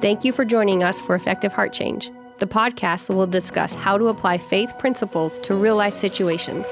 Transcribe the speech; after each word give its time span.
Thank 0.00 0.24
you 0.24 0.32
for 0.32 0.44
joining 0.44 0.82
us 0.82 1.00
for 1.00 1.14
Effective 1.14 1.52
Heart 1.52 1.72
Change, 1.72 2.10
the 2.38 2.46
podcast 2.46 3.08
that 3.08 3.14
will 3.14 3.26
discuss 3.26 3.74
how 3.74 3.98
to 3.98 4.08
apply 4.08 4.38
faith 4.38 4.78
principles 4.78 5.38
to 5.40 5.54
real 5.54 5.76
life 5.76 5.96
situations. 5.96 6.66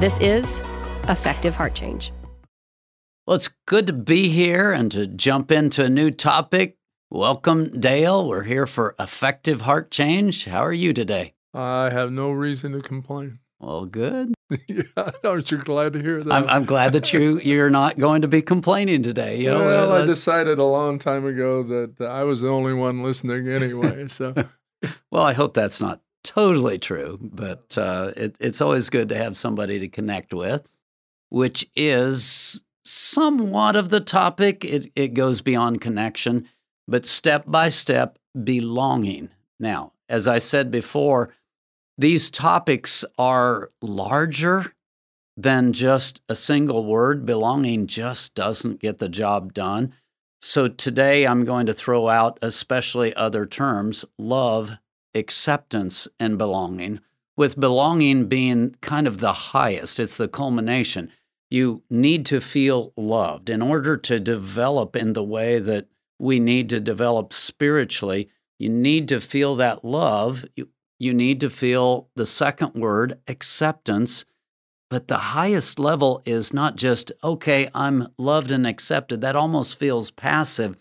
This 0.00 0.18
is 0.18 0.60
Effective 1.08 1.54
Heart 1.54 1.74
Change. 1.74 2.12
Well, 3.26 3.36
it's 3.36 3.50
good 3.66 3.86
to 3.86 3.92
be 3.92 4.28
here 4.28 4.72
and 4.72 4.90
to 4.90 5.06
jump 5.06 5.52
into 5.52 5.84
a 5.84 5.88
new 5.88 6.10
topic. 6.10 6.76
Welcome, 7.08 7.78
Dale. 7.78 8.26
We're 8.28 8.42
here 8.42 8.66
for 8.66 8.96
Effective 8.98 9.60
Heart 9.60 9.92
Change. 9.92 10.46
How 10.46 10.64
are 10.64 10.72
you 10.72 10.92
today? 10.92 11.34
I 11.54 11.90
have 11.90 12.10
no 12.10 12.32
reason 12.32 12.72
to 12.72 12.80
complain. 12.80 13.38
Well, 13.62 13.86
good. 13.86 14.34
yeah, 14.68 14.82
aren't 15.22 15.52
you 15.52 15.58
glad 15.58 15.92
to 15.92 16.02
hear 16.02 16.24
that? 16.24 16.32
I'm, 16.32 16.48
I'm, 16.48 16.64
glad 16.64 16.92
that 16.94 17.12
you 17.12 17.38
you're 17.44 17.70
not 17.70 17.96
going 17.96 18.22
to 18.22 18.28
be 18.28 18.42
complaining 18.42 19.04
today. 19.04 19.40
You 19.40 19.50
know, 19.50 19.64
well, 19.64 19.92
I 19.92 20.04
decided 20.04 20.58
a 20.58 20.64
long 20.64 20.98
time 20.98 21.24
ago 21.24 21.62
that 21.62 22.04
I 22.04 22.24
was 22.24 22.40
the 22.40 22.48
only 22.48 22.74
one 22.74 23.04
listening 23.04 23.48
anyway. 23.48 24.08
So, 24.08 24.34
well, 25.12 25.22
I 25.22 25.32
hope 25.32 25.54
that's 25.54 25.80
not 25.80 26.00
totally 26.24 26.78
true, 26.78 27.18
but 27.22 27.78
uh, 27.78 28.12
it, 28.16 28.36
it's 28.40 28.60
always 28.60 28.90
good 28.90 29.08
to 29.10 29.16
have 29.16 29.36
somebody 29.36 29.78
to 29.78 29.88
connect 29.88 30.34
with, 30.34 30.66
which 31.28 31.70
is 31.76 32.64
somewhat 32.84 33.76
of 33.76 33.90
the 33.90 34.00
topic. 34.00 34.64
It 34.64 34.90
it 34.96 35.14
goes 35.14 35.40
beyond 35.40 35.80
connection, 35.80 36.48
but 36.88 37.06
step 37.06 37.44
by 37.46 37.68
step 37.68 38.18
belonging. 38.42 39.28
Now, 39.60 39.92
as 40.08 40.26
I 40.26 40.40
said 40.40 40.72
before 40.72 41.32
these 41.98 42.30
topics 42.30 43.04
are 43.18 43.70
larger 43.80 44.72
than 45.36 45.72
just 45.72 46.20
a 46.28 46.34
single 46.34 46.84
word. 46.84 47.24
Belonging 47.26 47.86
just 47.86 48.34
doesn't 48.34 48.80
get 48.80 48.98
the 48.98 49.08
job 49.08 49.52
done. 49.52 49.94
So 50.40 50.68
today 50.68 51.26
I'm 51.26 51.44
going 51.44 51.66
to 51.66 51.74
throw 51.74 52.08
out 52.08 52.38
especially 52.42 53.14
other 53.14 53.46
terms 53.46 54.04
love, 54.18 54.72
acceptance, 55.14 56.08
and 56.18 56.36
belonging, 56.36 57.00
with 57.36 57.58
belonging 57.58 58.26
being 58.26 58.76
kind 58.80 59.06
of 59.06 59.18
the 59.18 59.32
highest, 59.32 59.98
it's 60.00 60.16
the 60.16 60.28
culmination. 60.28 61.10
You 61.50 61.82
need 61.88 62.26
to 62.26 62.40
feel 62.40 62.92
loved. 62.96 63.50
In 63.50 63.62
order 63.62 63.96
to 63.96 64.20
develop 64.20 64.96
in 64.96 65.12
the 65.12 65.24
way 65.24 65.58
that 65.58 65.86
we 66.18 66.40
need 66.40 66.68
to 66.70 66.80
develop 66.80 67.32
spiritually, 67.32 68.28
you 68.58 68.68
need 68.68 69.08
to 69.08 69.20
feel 69.20 69.56
that 69.56 69.84
love 69.84 70.44
you 71.02 71.12
need 71.12 71.40
to 71.40 71.50
feel 71.50 72.08
the 72.14 72.26
second 72.26 72.74
word, 72.74 73.18
acceptance. 73.26 74.24
But 74.88 75.08
the 75.08 75.18
highest 75.18 75.80
level 75.80 76.22
is 76.24 76.52
not 76.52 76.76
just, 76.76 77.10
okay, 77.24 77.68
I'm 77.74 78.06
loved 78.18 78.52
and 78.52 78.64
accepted. 78.66 79.20
That 79.20 79.34
almost 79.34 79.80
feels 79.80 80.12
passive. 80.12 80.76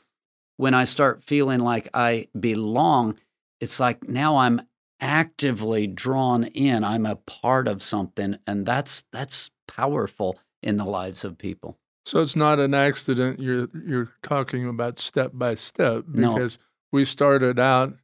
When 0.58 0.76
I 0.76 0.84
start 0.84 1.24
feeling 1.24 1.60
like 1.60 1.90
I 1.92 2.28
belong, 2.40 3.18
it's 3.60 3.80
like 3.80 4.08
now 4.08 4.38
I'm 4.38 4.62
actively 5.00 5.88
drawn 5.88 6.44
in. 6.44 6.84
I'm 6.84 7.08
a 7.08 7.16
part 7.16 7.68
of 7.68 7.82
something. 7.82 8.38
And 8.46 8.64
that's 8.64 9.04
that's 9.12 9.50
powerful 9.68 10.38
in 10.62 10.78
the 10.78 10.86
lives 10.86 11.24
of 11.24 11.40
people. 11.40 11.80
So 12.06 12.22
it's 12.22 12.36
not 12.36 12.60
an 12.60 12.76
accident 12.76 13.40
you're 13.40 13.70
you're 13.74 14.12
talking 14.22 14.68
about 14.68 15.00
step 15.00 15.32
by 15.34 15.56
step 15.56 16.04
because 16.12 16.60
no. 16.60 16.64
we 16.92 17.06
started 17.06 17.58
out 17.58 17.96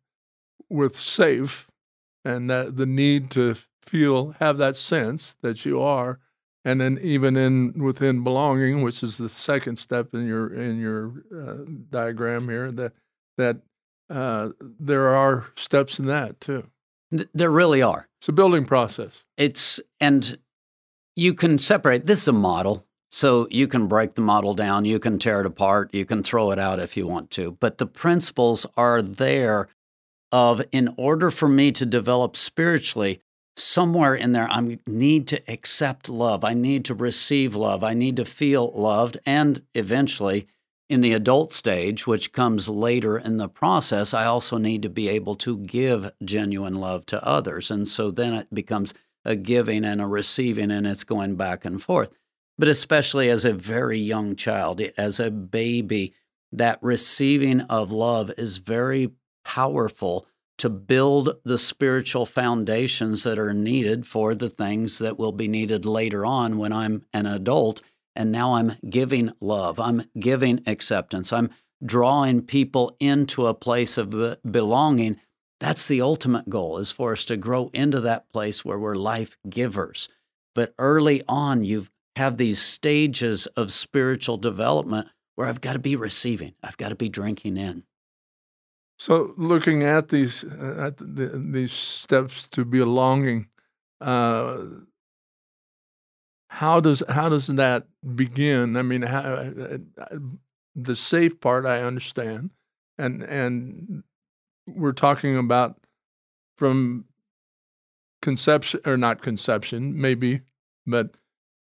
with 0.68 0.96
safe 0.96 1.68
and 2.28 2.50
that 2.50 2.78
the 2.78 2.86
need 2.86 3.30
to 3.31 3.56
feel 3.81 4.31
have 4.39 4.58
that 4.58 4.75
sense 4.75 5.36
that 5.42 5.66
you 5.66 5.81
are 5.81 6.20
and 6.66 6.81
then 6.81 7.00
even 7.02 7.38
in 7.38 7.73
within 7.81 8.23
belonging 8.23 8.81
which 8.81 9.02
is 9.02 9.17
the 9.17 9.30
second 9.30 9.78
step 9.78 10.14
in 10.14 10.28
your 10.28 10.53
in 10.53 10.80
your 10.80 11.14
uh, 11.34 11.64
diagram 11.89 12.50
here 12.50 12.72
that 12.72 12.92
that 13.38 13.58
uh, 14.09 14.50
there 14.62 15.09
are 15.09 15.47
steps 15.56 16.00
in 16.00 16.06
that 16.06 16.40
too. 16.40 16.68
There 17.12 17.52
really 17.52 17.81
are. 17.81 18.07
It's 18.19 18.29
a 18.29 18.34
building 18.34 18.66
process. 18.66 19.25
It's 19.38 19.79
and 20.00 20.38
you 21.16 21.34
can 21.34 21.57
separate 21.57 22.06
this 22.06 22.23
is 22.23 22.28
a 22.28 22.34
model 22.34 22.84
so 23.09 23.47
you 23.50 23.68
can 23.68 23.88
break 23.88 24.16
the 24.16 24.22
model 24.22 24.53
down 24.53 24.84
you 24.84 25.00
can 25.00 25.18
tear 25.18 25.40
it 25.40 25.46
apart 25.46 25.90
you 25.94 26.06
can 26.06 26.22
throw 26.22 26.52
it 26.52 26.59
out 26.59 26.78
if 26.78 26.97
you 26.97 27.07
want 27.07 27.31
to 27.31 27.57
but 27.59 27.78
the 27.78 27.85
principles 27.88 28.66
are 28.75 29.02
there 29.02 29.69
of 30.32 30.64
in 30.72 30.94
order 30.98 31.32
for 31.32 31.48
me 31.48 31.72
to 31.72 31.86
develop 31.86 32.36
spiritually, 32.36 33.22
somewhere 33.56 34.16
in 34.16 34.34
there, 34.34 34.48
I 34.50 34.78
need 34.86 35.28
to 35.28 35.42
accept 35.52 36.10
love. 36.10 36.44
I 36.44 36.54
need 36.54 36.86
to 36.86 36.94
receive 36.94 37.56
love. 37.56 37.84
I 37.84 37.94
need 37.94 38.16
to 38.18 38.26
feel 38.26 38.72
loved. 38.76 39.18
And 39.26 39.64
eventually, 39.74 40.48
in 40.90 41.02
the 41.02 41.14
adult 41.14 41.52
stage, 41.52 42.08
which 42.08 42.32
comes 42.32 42.70
later 42.70 43.18
in 43.18 43.38
the 43.38 43.50
process, 43.50 44.14
I 44.14 44.26
also 44.26 44.58
need 44.58 44.84
to 44.84 44.90
be 44.90 45.10
able 45.10 45.36
to 45.36 45.58
give 45.58 46.12
genuine 46.24 46.76
love 46.76 47.06
to 47.08 47.26
others. 47.26 47.70
And 47.72 47.88
so 47.88 48.12
then 48.12 48.34
it 48.34 48.54
becomes 48.54 48.94
a 49.26 49.36
giving 49.36 49.84
and 49.84 50.00
a 50.00 50.08
receiving, 50.08 50.72
and 50.72 50.88
it's 50.88 51.04
going 51.04 51.36
back 51.36 51.66
and 51.66 51.82
forth. 51.82 52.16
But 52.58 52.70
especially 52.70 53.30
as 53.30 53.44
a 53.44 53.54
very 53.54 54.00
young 54.00 54.36
child, 54.36 54.80
as 54.98 55.20
a 55.20 55.30
baby, 55.30 56.14
that 56.52 56.80
receiving 56.82 57.62
of 57.62 57.92
love 57.92 58.32
is 58.38 58.59
very 58.59 59.12
powerful 59.47 60.28
to 60.58 60.69
build 60.69 61.38
the 61.46 61.58
spiritual 61.58 62.25
foundations 62.25 63.24
that 63.24 63.40
are 63.40 63.53
needed 63.53 64.06
for 64.06 64.35
the 64.35 64.50
things 64.50 65.00
that 65.00 65.18
will 65.18 65.31
be 65.31 65.47
needed 65.47 65.85
later 65.85 66.25
on 66.25 66.58
when 66.58 66.74
I'm 66.74 67.06
an 67.13 67.25
adult. 67.25 67.81
And 68.13 68.30
now 68.30 68.56
I'm 68.56 68.75
giving 68.90 69.31
love, 69.40 69.80
I'm 69.80 70.09
giving 70.19 70.62
acceptance, 70.68 71.31
I'm 71.31 71.52
drawing 71.85 72.41
people 72.41 72.97
into 73.00 73.46
a 73.46 73.53
place 73.53 73.97
of 73.97 74.38
belonging. 74.50 75.22
That's 75.59 75.88
the 75.88 76.02
ultimate 76.02 76.50
goal, 76.50 76.78
is 76.79 76.91
for 76.91 77.14
us 77.14 77.24
to 77.25 77.38
grow 77.38 77.69
into 77.74 78.02
that 78.02 78.29
place 78.34 78.66
where 78.66 78.79
we're 78.79 78.96
life 78.96 79.38
givers. 79.47 80.09
But 80.56 80.74
early 80.78 81.24
on, 81.28 81.64
you 81.64 81.88
have 82.16 82.38
these 82.38 82.59
stages 82.59 83.46
of 83.56 83.72
spiritual 83.72 84.38
development 84.38 85.08
where 85.35 85.47
I've 85.47 85.62
got 85.62 85.74
to 85.74 85.79
be 85.79 85.96
receiving, 85.96 86.56
I've 86.64 86.78
got 86.78 86.90
to 86.90 86.96
be 86.96 87.09
drinking 87.09 87.58
in. 87.58 87.84
So, 89.00 89.34
looking 89.38 89.84
at 89.84 90.09
these 90.09 90.44
uh, 90.44 90.88
at 90.88 90.97
the, 90.97 91.41
these 91.52 91.72
steps 91.72 92.47
to 92.50 92.66
belonging, 92.66 93.47
uh, 94.02 94.58
how 96.50 96.80
does 96.80 97.03
how 97.09 97.30
does 97.30 97.47
that 97.47 97.88
begin? 98.16 98.75
I 98.78 98.81
mean, 98.81 99.03
how, 99.03 99.19
uh, 99.19 99.78
the 100.75 100.96
safe 100.96 101.40
part 101.40 101.66
I 101.66 101.81
understand, 101.81 102.52
and 102.97 103.22
and 103.24 104.03
we're 104.68 104.94
talking 104.94 105.38
about 105.38 105.78
from 106.58 107.06
conception 108.22 108.79
or 108.85 108.97
not 108.97 109.22
conception, 109.22 110.00
maybe, 110.00 110.41
but 110.85 111.16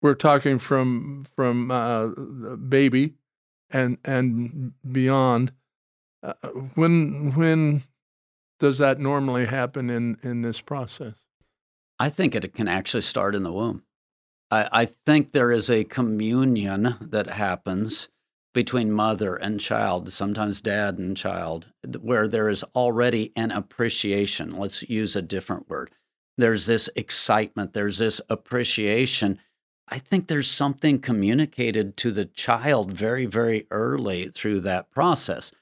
we're 0.02 0.14
talking 0.14 0.58
from 0.58 1.26
from 1.34 1.70
uh, 1.70 2.08
baby 2.56 3.14
and 3.70 3.98
and 4.04 4.72
beyond 4.92 5.52
uh, 6.24 6.48
when 6.74 7.34
when 7.34 7.82
does 8.58 8.78
that 8.78 8.98
normally 8.98 9.46
happen 9.46 9.90
in 9.90 10.16
in 10.22 10.42
this 10.42 10.60
process? 10.60 11.26
I 11.98 12.08
think 12.08 12.34
it 12.34 12.54
can 12.54 12.66
actually 12.66 13.02
start 13.02 13.34
in 13.34 13.42
the 13.42 13.52
womb. 13.52 13.84
I, 14.50 14.68
I 14.72 14.84
think 14.84 15.32
there 15.32 15.52
is 15.52 15.70
a 15.70 15.84
communion 15.84 16.96
that 17.00 17.28
happens 17.28 18.08
between 18.52 18.92
mother 18.92 19.34
and 19.34 19.60
child, 19.60 20.12
sometimes 20.12 20.60
dad 20.60 20.98
and 20.98 21.16
child, 21.16 21.72
where 22.00 22.28
there 22.28 22.48
is 22.48 22.64
already 22.74 23.32
an 23.36 23.50
appreciation. 23.50 24.56
Let's 24.56 24.88
use 24.88 25.16
a 25.16 25.22
different 25.22 25.68
word. 25.68 25.90
There's 26.38 26.66
this 26.66 26.88
excitement, 26.96 27.74
there's 27.74 27.98
this 27.98 28.20
appreciation. 28.28 29.40
I 29.88 29.98
think 29.98 30.26
there's 30.26 30.50
something 30.50 31.00
communicated 31.00 31.96
to 31.98 32.10
the 32.10 32.24
child 32.24 32.92
very, 32.92 33.26
very 33.26 33.66
early 33.70 34.28
through 34.28 34.60
that 34.60 34.90
process. 34.90 35.52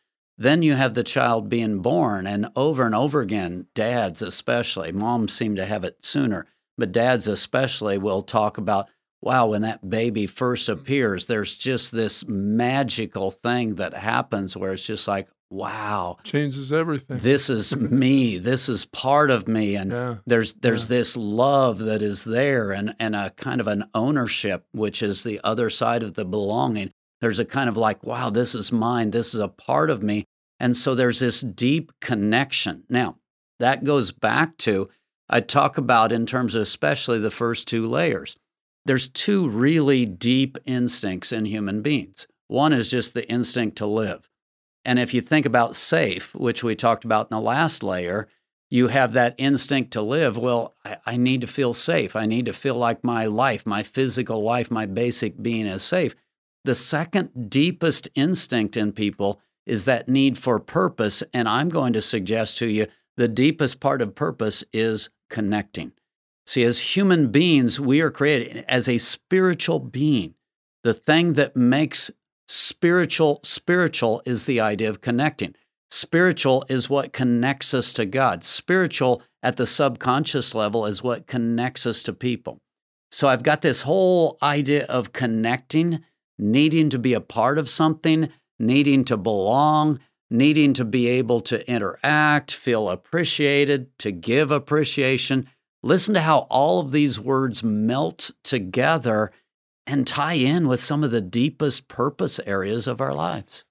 Then 0.42 0.64
you 0.64 0.74
have 0.74 0.94
the 0.94 1.04
child 1.04 1.48
being 1.48 1.78
born, 1.78 2.26
and 2.26 2.48
over 2.56 2.84
and 2.84 2.96
over 2.96 3.20
again, 3.20 3.66
dads 3.74 4.22
especially, 4.22 4.90
moms 4.90 5.32
seem 5.32 5.54
to 5.54 5.64
have 5.64 5.84
it 5.84 6.04
sooner, 6.04 6.46
but 6.76 6.90
dads 6.90 7.28
especially 7.28 7.96
will 7.96 8.22
talk 8.22 8.58
about, 8.58 8.88
wow, 9.20 9.46
when 9.46 9.62
that 9.62 9.88
baby 9.88 10.26
first 10.26 10.68
mm. 10.68 10.72
appears, 10.72 11.26
there's 11.26 11.56
just 11.56 11.92
this 11.92 12.26
magical 12.26 13.30
thing 13.30 13.76
that 13.76 13.94
happens 13.94 14.56
where 14.56 14.72
it's 14.72 14.84
just 14.84 15.06
like, 15.06 15.28
wow 15.48 16.16
changes 16.24 16.72
everything 16.72 17.18
this 17.18 17.50
is 17.50 17.76
me 17.76 18.38
this 18.48 18.70
is 18.70 18.86
part 18.86 19.30
of 19.30 19.46
me 19.46 19.76
and 19.76 19.92
yeah. 19.92 20.14
there's 20.24 20.54
there's 20.54 20.84
yeah. 20.84 20.96
this 20.96 21.14
love 21.14 21.78
that 21.78 22.00
is 22.00 22.24
there 22.24 22.72
and 22.72 22.94
and 22.98 23.14
a 23.14 23.28
kind 23.36 23.60
of 23.60 23.66
an 23.66 23.84
ownership 23.92 24.64
which 24.72 25.02
is 25.02 25.24
the 25.24 25.38
other 25.44 25.68
side 25.68 26.02
of 26.02 26.14
the 26.14 26.24
belonging 26.24 26.90
there's 27.22 27.38
a 27.38 27.44
kind 27.44 27.68
of 27.68 27.76
like, 27.76 28.02
wow, 28.02 28.30
this 28.30 28.52
is 28.52 28.72
mine. 28.72 29.12
This 29.12 29.32
is 29.32 29.40
a 29.40 29.46
part 29.46 29.90
of 29.90 30.02
me. 30.02 30.26
And 30.62 30.76
so 30.76 30.94
there's 30.94 31.18
this 31.18 31.40
deep 31.40 31.90
connection. 32.00 32.84
Now, 32.88 33.16
that 33.58 33.82
goes 33.82 34.12
back 34.12 34.56
to, 34.58 34.88
I 35.28 35.40
talk 35.40 35.76
about 35.76 36.12
in 36.12 36.24
terms 36.24 36.54
of 36.54 36.62
especially 36.62 37.18
the 37.18 37.32
first 37.32 37.66
two 37.66 37.84
layers. 37.84 38.36
there's 38.84 39.08
two 39.08 39.48
really 39.48 40.06
deep 40.06 40.58
instincts 40.64 41.32
in 41.32 41.44
human 41.44 41.82
beings. 41.82 42.26
One 42.46 42.72
is 42.72 42.90
just 42.90 43.12
the 43.12 43.28
instinct 43.28 43.76
to 43.78 43.86
live. 43.86 44.28
And 44.84 44.98
if 44.98 45.12
you 45.14 45.20
think 45.20 45.46
about 45.46 45.76
safe, 45.76 46.34
which 46.34 46.62
we 46.64 46.74
talked 46.74 47.04
about 47.04 47.30
in 47.30 47.36
the 47.36 47.42
last 47.42 47.82
layer, 47.82 48.28
you 48.70 48.88
have 48.88 49.12
that 49.12 49.34
instinct 49.38 49.92
to 49.92 50.02
live. 50.02 50.36
Well, 50.36 50.74
I, 50.84 50.96
I, 51.06 51.16
need 51.16 51.40
to 51.42 51.46
feel 51.46 51.74
safe. 51.74 52.16
I 52.16 52.26
need 52.26 52.46
to 52.46 52.52
feel 52.52 52.74
like 52.74 53.04
my 53.04 53.26
life, 53.26 53.66
my 53.66 53.82
physical 53.82 54.42
life, 54.42 54.70
my 54.70 54.86
basic 54.86 55.40
being 55.42 55.66
is 55.66 55.82
safe. 55.82 56.14
The 56.64 56.74
second 56.74 57.50
deepest 57.50 58.08
instinct 58.14 58.76
in 58.76 58.92
people 58.92 59.40
is 59.66 59.84
that 59.84 60.08
need 60.08 60.38
for 60.38 60.58
purpose. 60.58 61.22
And 61.32 61.48
I'm 61.48 61.68
going 61.68 61.92
to 61.92 62.02
suggest 62.02 62.58
to 62.58 62.66
you 62.66 62.86
the 63.16 63.28
deepest 63.28 63.80
part 63.80 64.02
of 64.02 64.14
purpose 64.14 64.64
is 64.72 65.10
connecting. 65.28 65.92
See, 66.46 66.64
as 66.64 66.96
human 66.96 67.30
beings, 67.30 67.78
we 67.78 68.00
are 68.00 68.10
created 68.10 68.64
as 68.68 68.88
a 68.88 68.98
spiritual 68.98 69.78
being. 69.78 70.34
The 70.82 70.94
thing 70.94 71.34
that 71.34 71.56
makes 71.56 72.10
spiritual 72.48 73.40
spiritual 73.44 74.22
is 74.26 74.46
the 74.46 74.60
idea 74.60 74.90
of 74.90 75.00
connecting. 75.00 75.54
Spiritual 75.90 76.64
is 76.68 76.90
what 76.90 77.12
connects 77.12 77.74
us 77.74 77.92
to 77.92 78.06
God. 78.06 78.42
Spiritual 78.44 79.22
at 79.42 79.56
the 79.56 79.66
subconscious 79.66 80.54
level 80.54 80.86
is 80.86 81.02
what 81.02 81.26
connects 81.26 81.86
us 81.86 82.02
to 82.04 82.12
people. 82.12 82.58
So 83.10 83.28
I've 83.28 83.42
got 83.42 83.60
this 83.60 83.82
whole 83.82 84.38
idea 84.42 84.86
of 84.86 85.12
connecting, 85.12 86.02
needing 86.38 86.88
to 86.90 86.98
be 86.98 87.12
a 87.12 87.20
part 87.20 87.58
of 87.58 87.68
something, 87.68 88.30
needing 88.58 89.04
to 89.04 89.16
belong, 89.16 89.98
needing 90.30 90.72
to 90.74 90.84
be 90.84 91.08
able 91.08 91.40
to 91.40 91.68
interact, 91.70 92.52
feel 92.52 92.88
appreciated, 92.88 93.96
to 93.98 94.12
give 94.12 94.50
appreciation. 94.50 95.48
Listen 95.82 96.14
to 96.14 96.20
how 96.20 96.40
all 96.50 96.80
of 96.80 96.92
these 96.92 97.18
words 97.18 97.62
melt 97.62 98.30
together 98.44 99.30
and 99.86 100.06
tie 100.06 100.34
in 100.34 100.68
with 100.68 100.80
some 100.80 101.02
of 101.02 101.10
the 101.10 101.20
deepest 101.20 101.88
purpose 101.88 102.40
areas 102.46 102.86
of 102.86 103.00
our 103.00 103.12
lives. 103.12 103.64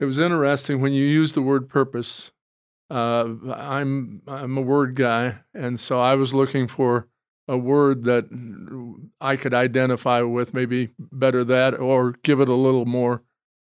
It 0.00 0.04
was 0.04 0.18
interesting 0.18 0.80
when 0.80 0.92
you 0.92 1.06
used 1.06 1.34
the 1.34 1.42
word 1.42 1.68
purpose. 1.68 2.32
Uh, 2.90 3.34
I'm 3.52 4.22
I'm 4.26 4.56
a 4.58 4.62
word 4.62 4.94
guy, 4.94 5.36
and 5.54 5.80
so 5.80 5.98
I 5.98 6.14
was 6.14 6.34
looking 6.34 6.68
for 6.68 7.08
a 7.46 7.56
word 7.56 8.04
that 8.04 8.26
I 9.20 9.36
could 9.36 9.54
identify 9.54 10.22
with, 10.22 10.54
maybe 10.54 10.90
better 10.98 11.44
that, 11.44 11.78
or 11.78 12.12
give 12.22 12.40
it 12.40 12.48
a 12.48 12.54
little 12.54 12.86
more 12.86 13.22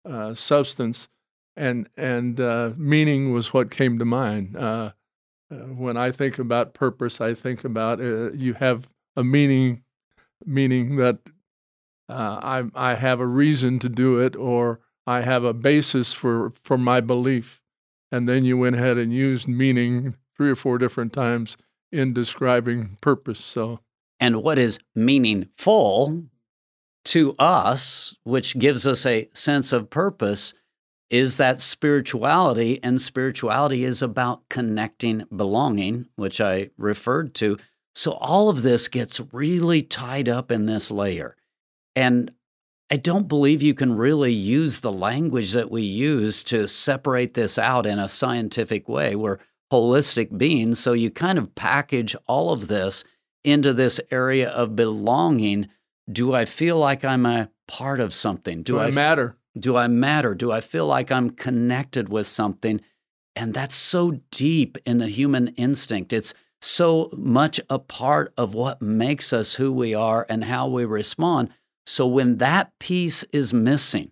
uh, 0.05 0.33
substance, 0.33 1.09
and 1.55 1.89
and 1.97 2.39
uh, 2.39 2.71
meaning 2.77 3.33
was 3.33 3.53
what 3.53 3.71
came 3.71 3.99
to 3.99 4.05
mind. 4.05 4.55
Uh, 4.55 4.91
uh, 5.51 5.55
when 5.55 5.97
I 5.97 6.11
think 6.11 6.39
about 6.39 6.73
purpose, 6.73 7.19
I 7.19 7.33
think 7.33 7.63
about 7.63 7.99
uh, 7.99 8.31
you 8.31 8.53
have 8.53 8.87
a 9.15 9.23
meaning, 9.23 9.83
meaning 10.45 10.95
that 10.97 11.19
uh, 12.09 12.39
I 12.41 12.91
I 12.91 12.95
have 12.95 13.19
a 13.19 13.27
reason 13.27 13.79
to 13.79 13.89
do 13.89 14.17
it, 14.19 14.35
or 14.35 14.79
I 15.05 15.21
have 15.21 15.43
a 15.43 15.53
basis 15.53 16.13
for 16.13 16.53
for 16.63 16.77
my 16.77 17.01
belief, 17.01 17.61
and 18.11 18.29
then 18.29 18.45
you 18.45 18.57
went 18.57 18.77
ahead 18.77 18.97
and 18.97 19.13
used 19.13 19.47
meaning 19.47 20.15
three 20.37 20.51
or 20.51 20.55
four 20.55 20.77
different 20.77 21.11
times 21.11 21.57
in 21.91 22.13
describing 22.13 22.97
purpose. 23.01 23.39
So, 23.39 23.79
and 24.19 24.43
what 24.43 24.57
is 24.57 24.79
meaningful 24.95 26.25
to 27.05 27.35
us, 27.39 28.15
which 28.23 28.59
gives 28.59 28.85
us 28.85 29.05
a 29.05 29.29
sense 29.33 29.71
of 29.71 29.89
purpose, 29.89 30.53
is 31.09 31.37
that 31.37 31.61
spirituality, 31.61 32.81
and 32.83 33.01
spirituality 33.01 33.85
is 33.85 34.01
about 34.01 34.47
connecting, 34.49 35.23
belonging, 35.33 36.07
which 36.15 36.41
I 36.41 36.69
referred 36.77 37.33
to. 37.35 37.57
So 37.95 38.11
all 38.11 38.49
of 38.49 38.61
this 38.61 38.87
gets 38.89 39.21
really 39.31 39.81
tied 39.81 40.27
up 40.27 40.51
in 40.51 40.65
this 40.65 40.91
layer. 40.91 41.35
And 41.95 42.31
I 42.89 42.97
don't 42.97 43.27
believe 43.27 43.61
you 43.61 43.73
can 43.73 43.95
really 43.95 44.31
use 44.31 44.79
the 44.79 44.93
language 44.93 45.53
that 45.53 45.71
we 45.71 45.81
use 45.81 46.43
to 46.45 46.67
separate 46.67 47.33
this 47.33 47.57
out 47.57 47.85
in 47.85 47.99
a 47.99 48.07
scientific 48.07 48.87
way. 48.87 49.15
We're 49.15 49.39
holistic 49.71 50.37
being. 50.37 50.75
so 50.75 50.93
you 50.93 51.09
kind 51.11 51.37
of 51.37 51.55
package 51.55 52.15
all 52.25 52.51
of 52.51 52.67
this 52.67 53.03
into 53.43 53.73
this 53.73 53.99
area 54.11 54.49
of 54.49 54.75
belonging. 54.75 55.67
Do 56.11 56.33
I 56.33 56.45
feel 56.45 56.77
like 56.77 57.03
I'm 57.03 57.25
a 57.25 57.49
part 57.67 57.99
of 57.99 58.13
something? 58.13 58.63
Do, 58.63 58.73
Do 58.73 58.79
I 58.79 58.91
matter? 58.91 59.37
Do 59.57 59.75
I 59.75 59.87
matter? 59.87 60.35
Do 60.35 60.51
I 60.51 60.61
feel 60.61 60.85
like 60.85 61.11
I'm 61.11 61.31
connected 61.31 62.09
with 62.09 62.27
something? 62.27 62.81
And 63.35 63.53
that's 63.53 63.75
so 63.75 64.19
deep 64.31 64.77
in 64.85 64.97
the 64.97 65.09
human 65.09 65.49
instinct. 65.49 66.13
It's 66.13 66.33
so 66.61 67.09
much 67.13 67.59
a 67.69 67.79
part 67.79 68.33
of 68.37 68.53
what 68.53 68.81
makes 68.81 69.31
us 69.31 69.55
who 69.55 69.71
we 69.71 69.93
are 69.93 70.25
and 70.29 70.45
how 70.45 70.67
we 70.67 70.85
respond. 70.85 71.49
So 71.85 72.07
when 72.07 72.37
that 72.37 72.77
piece 72.79 73.23
is 73.31 73.53
missing, 73.53 74.11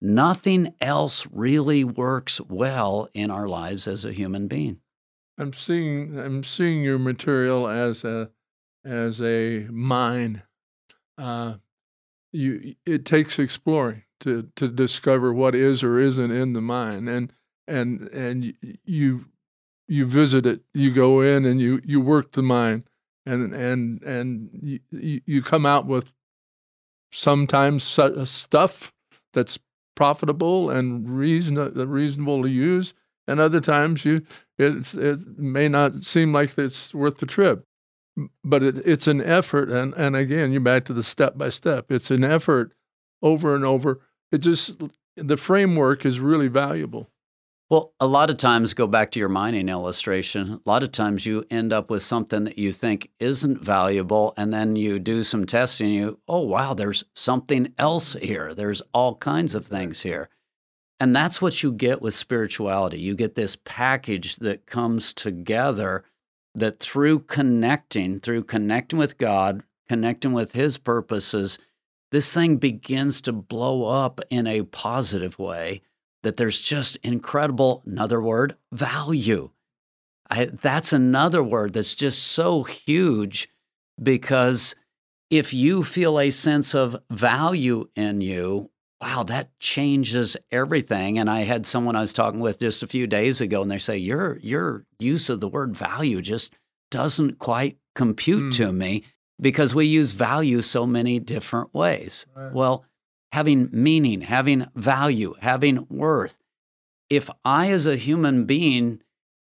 nothing 0.00 0.74
else 0.80 1.26
really 1.32 1.84
works 1.84 2.40
well 2.40 3.08
in 3.12 3.30
our 3.30 3.48
lives 3.48 3.86
as 3.88 4.04
a 4.04 4.12
human 4.12 4.46
being. 4.46 4.80
I'm 5.40 5.54
seeing 5.54 6.18
I'm 6.18 6.44
seeing 6.44 6.82
your 6.82 6.98
material 6.98 7.66
as 7.66 8.04
a 8.04 8.30
as 8.84 9.22
a 9.22 9.66
mine. 9.70 10.42
Uh, 11.16 11.54
you 12.30 12.74
it 12.84 13.06
takes 13.06 13.38
exploring 13.38 14.02
to 14.20 14.50
to 14.56 14.68
discover 14.68 15.32
what 15.32 15.54
is 15.54 15.82
or 15.82 15.98
isn't 15.98 16.30
in 16.30 16.52
the 16.52 16.60
mine, 16.60 17.08
and 17.08 17.32
and 17.66 18.02
and 18.10 18.54
you 18.84 19.24
you 19.88 20.04
visit 20.04 20.44
it 20.44 20.60
you 20.74 20.92
go 20.92 21.22
in 21.22 21.46
and 21.46 21.58
you 21.58 21.80
you 21.84 22.02
work 22.02 22.32
the 22.32 22.42
mine, 22.42 22.84
and 23.24 23.54
and 23.54 24.02
and 24.02 24.80
you 24.92 25.22
you 25.24 25.40
come 25.42 25.64
out 25.64 25.86
with 25.86 26.12
sometimes 27.12 27.98
uh, 27.98 28.26
stuff 28.26 28.92
that's 29.32 29.58
profitable 29.96 30.68
and 30.68 31.08
reason 31.08 31.54
reasonable 31.88 32.42
to 32.42 32.48
use 32.48 32.92
and 33.26 33.40
other 33.40 33.60
times 33.60 34.04
you 34.04 34.22
it 34.58 34.94
it 34.94 35.18
may 35.36 35.68
not 35.68 35.94
seem 35.94 36.32
like 36.32 36.56
it's 36.58 36.94
worth 36.94 37.18
the 37.18 37.26
trip 37.26 37.64
but 38.44 38.62
it, 38.62 38.78
it's 38.86 39.06
an 39.06 39.20
effort 39.20 39.70
and 39.70 39.94
and 39.94 40.16
again 40.16 40.52
you're 40.52 40.60
back 40.60 40.84
to 40.84 40.92
the 40.92 41.02
step 41.02 41.38
by 41.38 41.48
step 41.48 41.90
it's 41.90 42.10
an 42.10 42.24
effort 42.24 42.72
over 43.22 43.54
and 43.54 43.64
over 43.64 44.00
it 44.32 44.38
just 44.38 44.80
the 45.16 45.36
framework 45.36 46.04
is 46.04 46.20
really 46.20 46.48
valuable. 46.48 47.10
Well, 47.68 47.94
a 48.00 48.06
lot 48.06 48.30
of 48.30 48.36
times, 48.36 48.74
go 48.74 48.88
back 48.88 49.12
to 49.12 49.20
your 49.20 49.28
mining 49.28 49.68
illustration. 49.68 50.60
A 50.64 50.68
lot 50.68 50.82
of 50.82 50.90
times, 50.90 51.24
you 51.24 51.44
end 51.50 51.72
up 51.72 51.88
with 51.88 52.02
something 52.02 52.44
that 52.44 52.58
you 52.58 52.72
think 52.72 53.10
isn't 53.20 53.64
valuable, 53.64 54.34
and 54.36 54.52
then 54.52 54.74
you 54.74 54.98
do 54.98 55.22
some 55.22 55.46
testing. 55.46 55.90
You, 55.90 56.18
oh 56.26 56.40
wow, 56.40 56.74
there's 56.74 57.04
something 57.14 57.72
else 57.78 58.14
here. 58.14 58.54
There's 58.54 58.82
all 58.92 59.14
kinds 59.16 59.54
of 59.54 59.66
things 59.66 60.02
here, 60.02 60.28
and 61.00 61.16
that's 61.16 61.40
what 61.40 61.62
you 61.62 61.72
get 61.72 62.02
with 62.02 62.14
spirituality. 62.14 63.00
You 63.00 63.14
get 63.14 63.34
this 63.34 63.56
package 63.64 64.36
that 64.36 64.66
comes 64.66 65.12
together. 65.12 66.04
That 66.54 66.80
through 66.80 67.20
connecting, 67.20 68.18
through 68.18 68.42
connecting 68.42 68.98
with 68.98 69.18
God, 69.18 69.62
connecting 69.88 70.32
with 70.32 70.52
His 70.52 70.78
purposes, 70.78 71.60
this 72.10 72.32
thing 72.32 72.56
begins 72.56 73.20
to 73.22 73.32
blow 73.32 73.84
up 73.84 74.20
in 74.30 74.48
a 74.48 74.62
positive 74.62 75.38
way 75.38 75.80
that 76.22 76.36
there's 76.36 76.60
just 76.60 76.96
incredible, 76.96 77.82
another 77.86 78.20
word, 78.20 78.56
value. 78.72 79.50
I, 80.28 80.46
that's 80.46 80.92
another 80.92 81.42
word 81.42 81.72
that's 81.72 81.94
just 81.94 82.22
so 82.22 82.64
huge 82.64 83.48
because 84.02 84.74
if 85.30 85.54
you 85.54 85.82
feel 85.84 86.18
a 86.18 86.30
sense 86.30 86.74
of 86.74 86.96
value 87.10 87.88
in 87.94 88.20
you, 88.20 88.70
wow, 89.00 89.22
that 89.24 89.58
changes 89.58 90.36
everything. 90.50 91.18
And 91.18 91.30
I 91.30 91.40
had 91.40 91.66
someone 91.66 91.96
I 91.96 92.02
was 92.02 92.12
talking 92.12 92.40
with 92.40 92.58
just 92.58 92.82
a 92.82 92.86
few 92.86 93.06
days 93.06 93.40
ago, 93.40 93.62
and 93.62 93.70
they 93.70 93.78
say, 93.78 93.96
Your 93.96 94.38
your 94.38 94.84
use 94.98 95.28
of 95.28 95.40
the 95.40 95.48
word 95.48 95.74
value 95.74 96.20
just 96.20 96.54
doesn't 96.90 97.38
quite 97.38 97.78
compute 97.94 98.52
mm. 98.52 98.56
to 98.56 98.72
me 98.72 99.04
because 99.40 99.74
we 99.74 99.86
use 99.86 100.12
value 100.12 100.60
so 100.60 100.86
many 100.86 101.18
different 101.18 101.72
ways. 101.74 102.26
Right. 102.34 102.52
Well, 102.52 102.84
having 103.32 103.68
meaning, 103.72 104.22
having 104.22 104.66
value, 104.74 105.34
having 105.40 105.86
worth. 105.88 106.36
If 107.08 107.30
I, 107.44 107.70
as 107.70 107.86
a 107.86 107.96
human 107.96 108.44
being, 108.44 109.02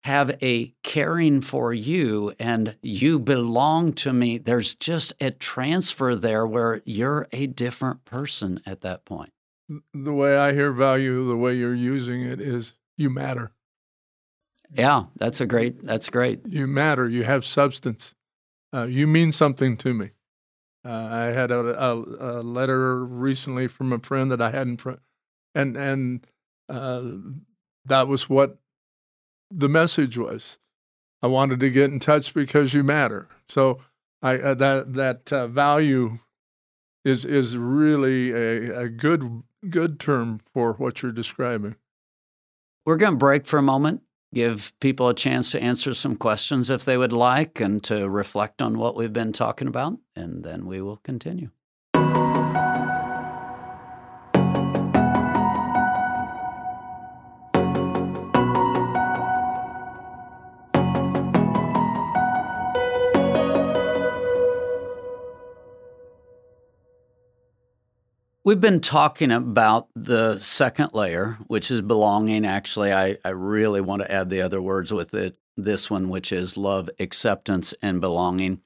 have 0.05 0.37
a 0.43 0.75
caring 0.83 1.41
for 1.41 1.73
you 1.73 2.35
and 2.39 2.75
you 2.83 3.21
belong 3.21 3.93
to 3.93 4.13
me, 4.13 4.39
there's 4.39 4.75
just 4.75 5.13
a 5.21 5.31
transfer 5.31 6.17
there 6.17 6.45
where 6.45 6.83
you're 6.85 7.29
a 7.33 7.47
different 7.47 8.05
person 8.05 8.61
at 8.67 8.81
that 8.81 9.05
point. 9.05 9.33
The 9.95 10.13
way 10.13 10.37
I 10.37 10.53
hear 10.53 10.73
value, 10.73 11.27
the 11.27 11.37
way 11.37 11.55
you're 11.55 11.75
using 11.75 12.23
it 12.23 12.41
is 12.41 12.75
you 12.97 13.11
matter. 13.11 13.53
Yeah, 14.73 15.05
that's 15.17 15.41
a 15.41 15.47
great, 15.47 15.85
that's 15.85 16.09
great. 16.09 16.47
You 16.47 16.67
matter. 16.67 17.09
You 17.09 17.25
have 17.25 17.45
substance. 17.45 18.15
Uh, 18.75 18.85
you 18.85 19.07
mean 19.07 19.33
something 19.33 19.77
to 19.79 19.93
me. 19.93 20.11
Uh, 20.85 21.09
I 21.11 21.25
had 21.27 21.51
a, 21.51 21.61
a, 21.61 21.95
a, 21.95 22.33
letter 22.43 23.05
recently 23.05 23.69
from 23.69 23.93
a 23.93 24.01
friend 24.01 24.33
that 24.33 24.41
I 24.41 24.51
hadn't, 24.51 24.79
fr- 24.79 24.93
and 25.55 25.77
and 25.77 26.27
uh, 26.69 27.03
that 27.85 28.09
was 28.09 28.29
what 28.29 28.59
the 29.51 29.69
message 29.69 30.19
was. 30.19 30.59
I 31.23 31.29
wanted 31.29 31.61
to 31.61 31.71
get 31.71 31.91
in 31.91 32.01
touch 32.01 32.35
because 32.35 32.75
you 32.75 32.83
matter. 32.83 33.29
So 33.49 33.81
I 34.23 34.39
uh, 34.39 34.55
that 34.55 34.95
that 34.95 35.33
uh, 35.33 35.47
value 35.47 36.19
is 37.05 37.25
is 37.25 37.57
really 37.57 38.33
a, 38.33 38.81
a 38.81 38.89
good 38.89 39.43
good 39.69 40.01
term 40.01 40.41
for 40.53 40.75
what 40.75 41.03
you're 41.03 41.13
describing. 41.13 41.77
We're 42.85 42.97
going 42.97 43.13
to 43.13 43.19
break 43.19 43.47
for 43.47 43.59
a 43.59 43.63
moment, 43.63 44.03
give 44.35 44.73
people 44.81 45.09
a 45.09 45.15
chance 45.15 45.53
to 45.53 45.63
answer 45.63 45.95
some 45.95 46.17
questions 46.17 46.69
if 46.69 46.85
they 46.85 46.97
would 46.97 47.13
like, 47.13 47.61
and 47.61 47.83
to 47.85 48.09
reflect 48.09 48.61
on 48.61 48.79
what 48.79 48.97
we've 48.97 49.13
been 49.13 49.33
talking 49.33 49.69
about, 49.69 49.99
and 50.17 50.45
then 50.45 50.67
we 50.67 50.81
will 50.81 50.97
continue. 50.99 51.51
We've 68.53 68.61
been 68.61 68.81
talking 68.81 69.33
about 69.33 69.89
the 69.95 70.39
second 70.39 70.93
layer, 70.93 71.39
which 71.47 71.71
is 71.71 71.81
belonging. 71.81 72.45
Actually, 72.45 72.93
I, 72.93 73.17
I 73.25 73.31
really 73.31 73.81
want 73.81 74.03
to 74.03 74.13
add 74.13 74.29
the 74.29 74.43
other 74.43 74.61
words 74.61 74.93
with 74.93 75.15
it, 75.15 75.39
this 75.57 75.89
one, 75.89 76.11
which 76.11 76.33
is 76.33 76.59
love, 76.59 76.91
acceptance, 77.01 77.73
and 77.81 77.99
belonging. 77.99 78.61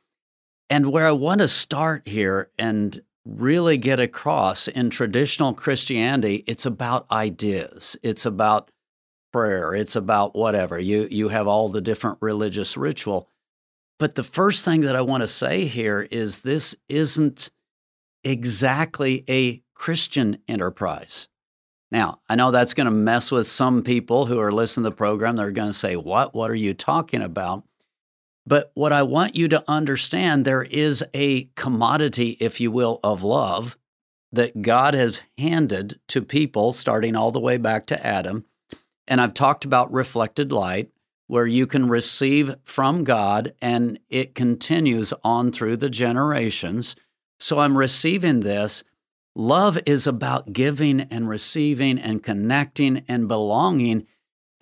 And 0.69 0.91
where 0.91 1.07
I 1.07 1.13
want 1.13 1.39
to 1.39 1.47
start 1.47 2.09
here 2.09 2.51
and 2.59 3.01
really 3.25 3.79
get 3.79 4.01
across 4.01 4.67
in 4.67 4.91
traditional 4.91 5.55
Christianity, 5.55 6.43
it's 6.49 6.67
about 6.67 7.09
ideas. 7.13 7.97
It's 8.03 8.27
about 8.27 8.73
prayer. 9.33 9.73
It's 9.73 9.95
about 9.95 10.35
whatever. 10.35 10.81
You 10.81 11.07
you 11.13 11.29
have 11.29 11.47
all 11.47 11.69
the 11.69 11.81
different 11.81 12.19
religious 12.21 12.77
ritual. 12.77 13.29
But 14.01 14.17
the 14.17 14.25
first 14.25 14.65
thing 14.65 14.81
that 14.81 14.97
I 14.97 15.03
want 15.03 15.21
to 15.21 15.29
say 15.29 15.67
here 15.67 16.09
is 16.11 16.41
this 16.41 16.75
isn't 16.89 17.51
exactly 18.25 19.25
a 19.29 19.63
Christian 19.77 20.39
enterprise. 20.49 21.29
Now, 21.93 22.21
I 22.29 22.35
know 22.35 22.51
that's 22.51 22.75
going 22.75 22.87
to 22.87 22.91
mess 22.91 23.31
with 23.31 23.47
some 23.47 23.83
people 23.83 24.27
who 24.27 24.41
are 24.41 24.53
listening 24.53 24.85
to 24.85 24.91
the 24.91 24.97
program. 24.97 25.37
They're 25.37 25.53
going 25.53 25.71
to 25.71 25.75
say, 25.75 25.95
What? 25.95 26.35
What 26.35 26.51
are 26.51 26.57
you 26.57 26.75
talking 26.75 27.23
about? 27.23 27.63
But 28.45 28.71
what 28.75 28.93
I 28.93 29.03
want 29.03 29.37
you 29.37 29.49
to 29.49 29.65
understand 29.69 30.45
there 30.45 30.63
is 30.63 31.05
a 31.15 31.45
commodity, 31.57 32.37
if 32.41 32.61
you 32.61 32.71
will, 32.71 33.01
of 33.03 33.23
love 33.23 33.77
that 34.33 34.63
God 34.63 34.95
has 34.95 35.23
handed 35.39 35.99
to 36.09 36.23
people, 36.23 36.73
starting 36.73 37.17
all 37.17 37.33
the 37.33 37.41
way 37.41 37.57
back 37.57 37.87
to 37.87 38.07
Adam. 38.07 38.45
And 39.07 39.21
I've 39.21 39.35
talked 39.35 39.65
about 39.65 39.93
reflected 39.93 40.53
light, 40.53 40.91
where 41.29 41.47
you 41.47 41.67
can 41.67 41.89
receive 41.89 42.55
from 42.65 43.05
God 43.05 43.53
and 43.61 43.99
it 44.09 44.35
continues 44.35 45.13
on 45.25 45.51
through 45.51 45.79
the 45.79 45.91
generations. 45.91 46.95
So 47.39 47.59
I'm 47.59 47.77
receiving 47.77 48.41
this 48.41 48.85
Love 49.39 49.79
is 49.85 50.07
about 50.07 50.55
giving 50.55 51.03
and 51.03 51.29
receiving 51.29 51.99
and 51.99 52.23
connecting 52.23 53.05
and 53.07 53.29
belonging. 53.29 54.07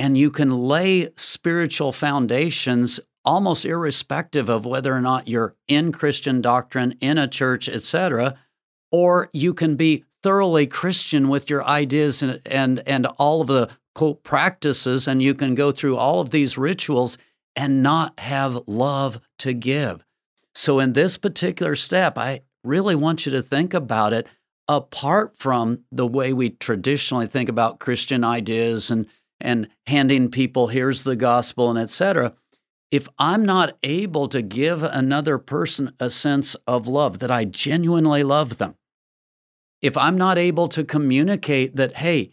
And 0.00 0.18
you 0.18 0.32
can 0.32 0.50
lay 0.50 1.10
spiritual 1.14 1.92
foundations 1.92 2.98
almost 3.24 3.64
irrespective 3.64 4.48
of 4.48 4.66
whether 4.66 4.92
or 4.92 5.00
not 5.00 5.28
you're 5.28 5.54
in 5.68 5.92
Christian 5.92 6.40
doctrine, 6.40 6.96
in 7.00 7.18
a 7.18 7.28
church, 7.28 7.68
etc. 7.68 8.36
Or 8.90 9.30
you 9.32 9.54
can 9.54 9.76
be 9.76 10.02
thoroughly 10.24 10.66
Christian 10.66 11.28
with 11.28 11.48
your 11.48 11.64
ideas 11.64 12.20
and, 12.20 12.40
and, 12.44 12.82
and 12.84 13.06
all 13.16 13.42
of 13.42 13.46
the 13.46 13.70
quote 13.94 14.24
practices, 14.24 15.06
and 15.06 15.22
you 15.22 15.34
can 15.34 15.54
go 15.54 15.70
through 15.70 15.96
all 15.96 16.20
of 16.20 16.30
these 16.30 16.58
rituals 16.58 17.16
and 17.54 17.80
not 17.80 18.18
have 18.18 18.58
love 18.66 19.20
to 19.38 19.54
give. 19.54 20.04
So, 20.52 20.80
in 20.80 20.94
this 20.94 21.16
particular 21.16 21.76
step, 21.76 22.18
I 22.18 22.40
really 22.64 22.96
want 22.96 23.24
you 23.24 23.30
to 23.32 23.42
think 23.42 23.72
about 23.72 24.12
it 24.12 24.26
apart 24.68 25.36
from 25.36 25.84
the 25.92 26.06
way 26.06 26.32
we 26.32 26.50
traditionally 26.50 27.26
think 27.26 27.48
about 27.48 27.80
Christian 27.80 28.24
ideas 28.24 28.90
and 28.90 29.06
and 29.40 29.68
handing 29.86 30.30
people 30.30 30.68
here's 30.68 31.02
the 31.02 31.16
gospel 31.16 31.70
and 31.70 31.78
etc 31.78 32.32
if 32.90 33.08
i'm 33.18 33.44
not 33.44 33.76
able 33.82 34.28
to 34.28 34.42
give 34.42 34.82
another 34.82 35.38
person 35.38 35.92
a 36.00 36.08
sense 36.08 36.54
of 36.66 36.86
love 36.86 37.18
that 37.18 37.30
i 37.30 37.44
genuinely 37.44 38.22
love 38.22 38.58
them 38.58 38.74
if 39.82 39.96
i'm 39.96 40.16
not 40.16 40.38
able 40.38 40.68
to 40.68 40.84
communicate 40.84 41.76
that 41.76 41.96
hey 41.96 42.30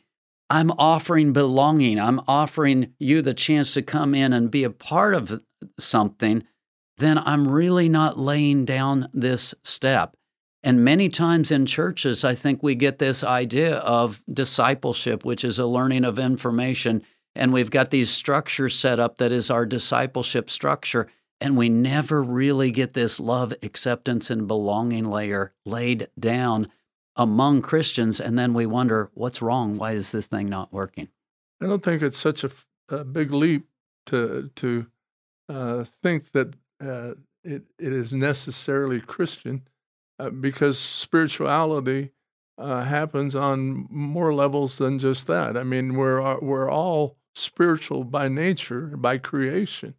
i'm 0.50 0.72
offering 0.72 1.34
belonging 1.34 2.00
i'm 2.00 2.22
offering 2.28 2.94
you 3.00 3.22
the 3.22 3.34
chance 3.34 3.74
to 3.74 3.82
come 3.82 4.14
in 4.14 4.32
and 4.32 4.52
be 4.52 4.64
a 4.64 4.70
part 4.70 5.14
of 5.14 5.42
something 5.80 6.44
then 6.98 7.18
i'm 7.20 7.48
really 7.48 7.90
not 7.90 8.18
laying 8.18 8.64
down 8.64 9.10
this 9.14 9.56
step 9.64 10.16
and 10.64 10.84
many 10.84 11.10
times 11.10 11.50
in 11.50 11.66
churches, 11.66 12.24
I 12.24 12.36
think 12.36 12.62
we 12.62 12.76
get 12.76 13.00
this 13.00 13.24
idea 13.24 13.78
of 13.78 14.24
discipleship, 14.32 15.26
which 15.26 15.44
is 15.44 15.58
a 15.58 15.66
learning 15.66 16.06
of 16.06 16.20
information. 16.20 17.04
And 17.36 17.52
we've 17.52 17.72
got 17.72 17.90
these 17.90 18.12
structures 18.12 18.78
set 18.78 19.00
up 19.00 19.18
that 19.18 19.32
is 19.32 19.50
our 19.50 19.66
discipleship 19.66 20.50
structure. 20.50 21.08
And 21.40 21.58
we 21.58 21.70
never 21.70 22.22
really 22.22 22.70
get 22.70 22.94
this 22.94 23.20
love, 23.20 23.54
acceptance, 23.64 24.30
and 24.30 24.48
belonging 24.48 25.06
layer 25.06 25.54
laid 25.66 26.10
down 26.20 26.68
among 27.16 27.64
Christians. 27.64 28.20
And 28.20 28.38
then 28.38 28.54
we 28.54 28.68
wonder, 28.68 29.10
what's 29.16 29.42
wrong? 29.42 29.78
Why 29.78 29.94
is 29.94 30.12
this 30.12 30.28
thing 30.28 30.48
not 30.48 30.72
working? 30.72 31.08
I 31.60 31.66
don't 31.66 31.82
think 31.82 32.04
it's 32.04 32.18
such 32.18 32.44
a, 32.44 32.52
a 32.90 33.04
big 33.04 33.32
leap 33.32 33.66
to, 34.08 34.52
to 34.58 34.86
uh, 35.50 35.86
think 36.04 36.32
that 36.34 36.54
uh, 36.80 37.16
it, 37.44 37.64
it 37.80 37.94
is 37.94 38.14
necessarily 38.14 39.00
Christian 39.00 39.64
uh, 40.22 40.30
because 40.30 40.78
spirituality 40.78 42.12
uh, 42.60 42.84
happens 42.84 43.36
on 43.36 43.88
more 43.90 44.32
levels 44.32 44.78
than 44.78 45.00
just 45.00 45.26
that. 45.26 45.58
I 45.58 45.64
mean, 45.64 45.96
we're 45.96 46.22
uh, 46.22 46.38
we're 46.40 46.70
all 46.70 47.18
spiritual 47.34 48.04
by 48.04 48.28
nature, 48.28 48.96
by 48.98 49.18
creation, 49.18 49.96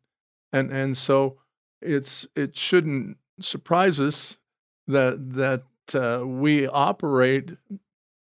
and 0.53 0.71
and 0.71 0.97
so 0.97 1.39
it's 1.81 2.25
it 2.37 2.57
shouldn't 2.57 3.17
surprise 3.41 3.99
us 3.99 4.39
that 4.87 5.33
that 5.33 5.65
uh, 5.93 6.25
we 6.25 6.69
operate 6.69 7.57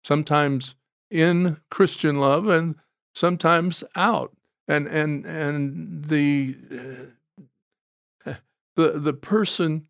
sometimes 0.03 0.75
in 1.09 1.57
Christian 1.71 2.19
love 2.19 2.47
and 2.47 2.75
sometimes 3.15 3.83
out, 3.95 4.37
and 4.67 4.85
and 4.85 5.25
and 5.25 6.05
the 6.05 6.55
uh, 8.25 8.33
the 8.75 8.99
the 8.99 9.13
person 9.13 9.87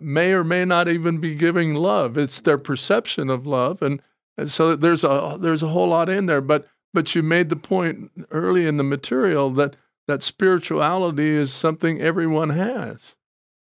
may 0.00 0.32
or 0.32 0.44
may 0.44 0.64
not 0.64 0.88
even 0.88 1.18
be 1.18 1.34
giving 1.34 1.74
love. 1.74 2.16
It's 2.16 2.40
their 2.40 2.58
perception 2.58 3.30
of 3.30 3.46
love, 3.46 3.82
and, 3.82 4.02
and 4.36 4.50
so 4.50 4.76
there's 4.76 5.04
a 5.04 5.36
there's 5.40 5.62
a 5.62 5.68
whole 5.68 5.88
lot 5.88 6.08
in 6.08 6.26
there. 6.26 6.40
But 6.40 6.66
but 6.92 7.14
you 7.14 7.22
made 7.22 7.48
the 7.48 7.56
point 7.56 8.10
early 8.30 8.66
in 8.66 8.76
the 8.76 8.84
material 8.84 9.50
that 9.50 9.76
that 10.06 10.22
spirituality 10.22 11.28
is 11.28 11.52
something 11.52 12.00
everyone 12.00 12.50
has, 12.50 13.16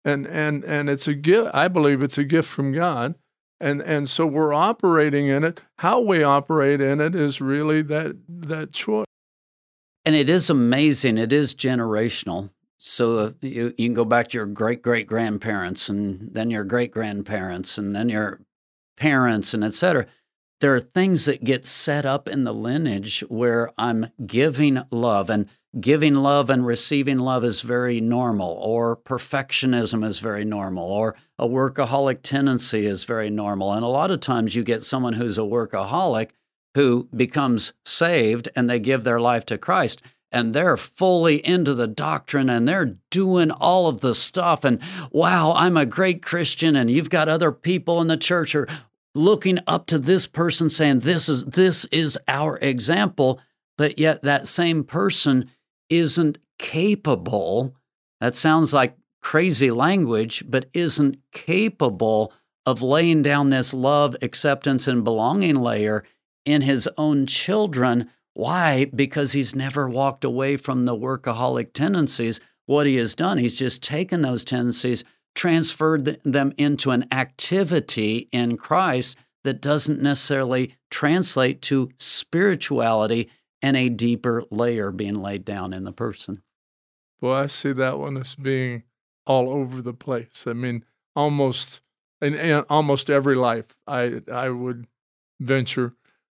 and 0.05 0.25
and 0.27 0.63
and 0.63 0.89
it's 0.89 1.07
a 1.07 1.13
gift. 1.13 1.51
I 1.53 1.67
believe 1.67 2.01
it's 2.01 2.17
a 2.17 2.23
gift 2.23 2.49
from 2.49 2.71
God, 2.71 3.15
and 3.59 3.81
and 3.81 4.09
so 4.09 4.25
we're 4.25 4.53
operating 4.53 5.27
in 5.27 5.43
it. 5.43 5.63
How 5.79 5.99
we 5.99 6.23
operate 6.23 6.81
in 6.81 7.01
it 7.01 7.15
is 7.15 7.41
really 7.41 7.81
that 7.83 8.15
that 8.27 8.71
choice. 8.71 9.05
And 10.03 10.15
it 10.15 10.29
is 10.29 10.49
amazing. 10.49 11.19
It 11.19 11.31
is 11.31 11.53
generational 11.53 12.49
so 12.83 13.17
uh, 13.17 13.31
you, 13.41 13.75
you 13.77 13.88
can 13.88 13.93
go 13.93 14.05
back 14.05 14.29
to 14.29 14.38
your 14.38 14.47
great 14.47 14.81
great 14.81 15.05
grandparents 15.05 15.88
and 15.88 16.33
then 16.33 16.50
your 16.50 16.63
great 16.63 16.91
grandparents 16.91 17.77
and 17.77 17.95
then 17.95 18.09
your 18.09 18.41
parents 18.97 19.53
and 19.53 19.63
etc. 19.63 20.07
There 20.61 20.73
are 20.73 20.79
things 20.79 21.25
that 21.25 21.43
get 21.43 21.67
set 21.67 22.07
up 22.07 22.27
in 22.27 22.43
the 22.43 22.53
lineage 22.53 23.21
where 23.29 23.71
I'm 23.77 24.07
giving 24.25 24.81
love 24.89 25.29
and 25.29 25.47
giving 25.79 26.15
love 26.15 26.50
and 26.50 26.65
receiving 26.65 27.19
love 27.19 27.43
is 27.43 27.61
very 27.61 28.01
normal, 28.01 28.51
or 28.61 28.97
perfectionism 28.97 30.03
is 30.03 30.19
very 30.19 30.43
normal, 30.43 30.83
or 30.83 31.15
a 31.38 31.47
workaholic 31.47 32.23
tendency 32.23 32.88
is 32.88 33.05
very 33.05 33.29
normal. 33.29 33.73
And 33.73 33.83
a 33.83 33.89
lot 33.89 34.11
of 34.11 34.21
times 34.21 34.55
you 34.55 34.63
get 34.63 34.83
someone 34.83 35.13
who's 35.13 35.38
a 35.38 35.41
workaholic 35.41 36.31
who 36.73 37.07
becomes 37.15 37.73
saved 37.85 38.50
and 38.55 38.67
they 38.69 38.79
give 38.79 39.03
their 39.03 39.19
life 39.19 39.45
to 39.45 39.57
Christ 39.57 40.01
and 40.31 40.53
they're 40.53 40.77
fully 40.77 41.45
into 41.45 41.73
the 41.73 41.88
doctrine 41.88 42.50
and 42.50 42.67
they're 42.67 42.97
doing 43.09 43.51
all 43.51 43.88
of 43.88 44.01
the 44.01 44.15
stuff. 44.15 44.63
And 44.63 44.79
wow, 45.11 45.53
I'm 45.53 45.77
a 45.77 45.85
great 45.85 46.21
Christian, 46.23 46.75
and 46.75 46.89
you've 46.89 47.09
got 47.09 47.27
other 47.29 47.51
people 47.51 48.01
in 48.01 48.07
the 48.07 48.17
church 48.17 48.55
are 48.55 48.67
looking 49.13 49.59
up 49.67 49.85
to 49.88 50.00
this 50.00 50.25
person 50.25 50.69
saying 50.69 51.00
this 51.00 51.27
is 51.27 51.45
this 51.45 51.85
is 51.85 52.17
our 52.27 52.57
example, 52.59 53.41
but 53.77 54.00
yet 54.00 54.23
that 54.23 54.47
same 54.47 54.83
person 54.83 55.50
isn't 55.89 56.38
capable. 56.57 57.75
That 58.21 58.35
sounds 58.35 58.73
like 58.73 58.97
crazy 59.21 59.71
language, 59.71 60.43
but 60.47 60.69
isn't 60.73 61.17
capable 61.31 62.33
of 62.65 62.81
laying 62.81 63.21
down 63.21 63.50
this 63.50 63.73
love, 63.73 64.15
acceptance, 64.21 64.88
and 64.88 65.03
belonging 65.03 65.55
layer 65.55 66.03
in 66.45 66.61
his 66.61 66.88
own 66.97 67.25
children 67.25 68.09
why? 68.33 68.85
Because 68.85 69.33
he's 69.33 69.55
never 69.55 69.88
walked 69.88 70.23
away 70.23 70.57
from 70.57 70.85
the 70.85 70.95
workaholic 70.95 71.73
tendencies. 71.73 72.39
What 72.65 72.88
he 72.88 72.95
has 72.95 73.15
done, 73.15 73.38
he's 73.38 73.55
just 73.55 73.83
taken 73.83 74.21
those 74.21 74.45
tendencies, 74.45 75.03
transferred 75.35 76.19
them 76.23 76.53
into 76.57 76.91
an 76.91 77.05
activity 77.11 78.29
in 78.31 78.57
Christ 78.57 79.17
that 79.43 79.61
doesn't 79.61 80.01
necessarily 80.01 80.75
translate 80.89 81.61
to 81.63 81.89
spirituality 81.97 83.29
and 83.61 83.75
a 83.75 83.89
deeper 83.89 84.43
layer 84.50 84.91
being 84.91 85.21
laid 85.21 85.43
down 85.43 85.73
in 85.73 85.83
the 85.83 85.91
person. 85.91 86.41
Well, 87.19 87.33
I 87.33 87.47
see 87.47 87.73
that 87.73 88.00
one 88.00 88.17
as 88.17 88.35
being 88.35 88.83
all 89.25 89.50
over 89.50 89.81
the 89.81 89.93
place. 89.93 90.45
I 90.47 90.53
mean, 90.53 90.85
almost 91.15 91.81
in, 92.21 92.33
in 92.35 92.63
almost 92.69 93.09
every 93.09 93.35
life, 93.35 93.65
I 93.88 94.21
I 94.31 94.50
would 94.50 94.88
venture 95.39 95.95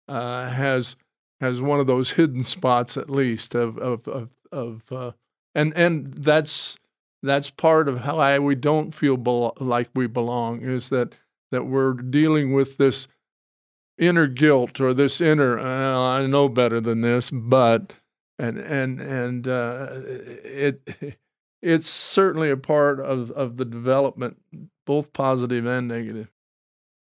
uh, 0.08 0.48
has 0.48 0.96
has 1.42 1.60
one 1.60 1.80
of 1.80 1.86
those 1.86 2.12
hidden 2.12 2.44
spots 2.44 2.96
at 2.96 3.10
least 3.10 3.54
of 3.54 3.76
of 3.78 4.08
of, 4.08 4.30
of 4.50 4.82
uh, 4.90 5.12
and 5.54 5.76
and 5.76 6.06
that's 6.06 6.78
that's 7.22 7.50
part 7.50 7.88
of 7.88 8.00
how 8.00 8.18
I, 8.18 8.38
we 8.38 8.54
don't 8.54 8.92
feel 8.92 9.54
like 9.60 9.90
we 9.94 10.06
belong 10.06 10.62
is 10.62 10.88
that 10.88 11.18
that 11.50 11.66
we're 11.66 11.92
dealing 11.92 12.52
with 12.52 12.78
this 12.78 13.06
inner 13.98 14.26
guilt 14.26 14.80
or 14.80 14.94
this 14.94 15.20
inner 15.20 15.60
I 15.60 16.26
know 16.26 16.48
better 16.48 16.80
than 16.80 17.02
this, 17.02 17.30
but 17.30 17.94
and 18.38 18.58
and 18.58 19.00
and 19.00 19.46
uh, 19.46 19.88
it 20.44 21.18
it's 21.62 21.88
certainly 21.88 22.50
a 22.50 22.56
part 22.56 22.98
of 23.00 23.30
of 23.32 23.56
the 23.56 23.64
development, 23.64 24.40
both 24.86 25.12
positive 25.12 25.66
and 25.66 25.86
negative. 25.88 26.31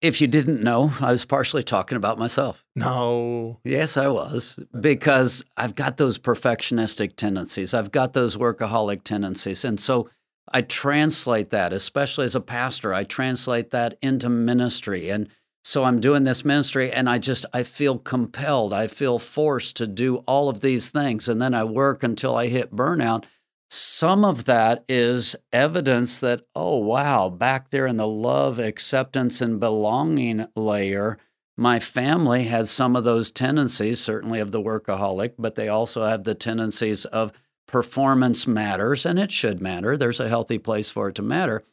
If 0.02 0.22
you 0.22 0.28
didn't 0.28 0.62
know, 0.62 0.94
I 1.02 1.12
was 1.12 1.26
partially 1.26 1.64
talking 1.64 1.96
about 1.96 2.20
myself. 2.20 2.64
No. 2.76 3.60
Yes, 3.64 3.98
I 3.98 4.08
was, 4.08 4.60
because 4.80 5.44
I've 5.58 5.74
got 5.74 5.98
those 5.98 6.20
perfectionistic 6.20 7.16
tendencies. 7.16 7.74
I've 7.74 7.92
got 7.92 8.14
those 8.14 8.38
workaholic 8.38 9.04
tendencies. 9.04 9.66
And 9.66 9.80
so 9.80 10.10
I 10.54 10.62
translate 10.62 11.50
that, 11.50 11.74
especially 11.74 12.26
as 12.26 12.36
a 12.36 12.42
pastor, 12.42 12.94
I 12.94 13.04
translate 13.04 13.72
that 13.72 13.98
into 14.02 14.30
ministry. 14.30 15.10
And 15.10 15.30
so 15.64 15.84
I'm 15.84 16.00
doing 16.00 16.24
this 16.24 16.46
ministry 16.46 16.92
and 16.92 17.10
I 17.10 17.18
just 17.18 17.46
I 17.54 17.64
feel 17.64 17.98
compelled. 17.98 18.72
I 18.72 18.88
feel 18.88 19.20
forced 19.20 19.76
to 19.78 19.88
do 19.88 20.18
all 20.28 20.48
of 20.48 20.62
these 20.62 20.90
things 20.90 21.28
and 21.28 21.42
then 21.42 21.54
I 21.54 21.66
work 21.66 22.04
until 22.04 22.38
I 22.38 22.48
hit 22.48 22.74
burnout. 22.74 23.26
Some 23.70 24.24
of 24.24 24.46
that 24.46 24.86
is 24.88 25.36
evidence 25.52 26.20
that 26.20 26.44
oh 26.56 26.78
wow, 26.78 27.30
back 27.30 27.70
there 27.70 27.88
in 27.88 27.98
the 27.98 28.08
love, 28.08 28.60
acceptance 28.60 29.42
and 29.42 29.60
belonging 29.60 30.48
layer, 30.56 31.18
my 31.58 31.80
family 31.80 32.44
has 32.44 32.70
some 32.70 32.96
of 32.96 33.04
those 33.04 33.32
tendencies, 33.32 34.00
certainly 34.00 34.40
of 34.40 34.52
the 34.52 34.62
workaholic, 34.62 35.34
but 35.38 35.56
they 35.56 35.68
also 35.68 36.06
have 36.06 36.24
the 36.24 36.36
tendencies 36.36 37.06
of 37.06 37.34
performance 37.68 38.48
matters 38.48 39.06
and 39.06 39.20
it 39.20 39.32
should 39.32 39.60
matter. 39.60 39.98
There's 39.98 40.20
a 40.20 40.30
healthy 40.30 40.60
place 40.60 40.90
for 40.90 41.10
it 41.10 41.16
to 41.16 41.22
matter 41.22 41.64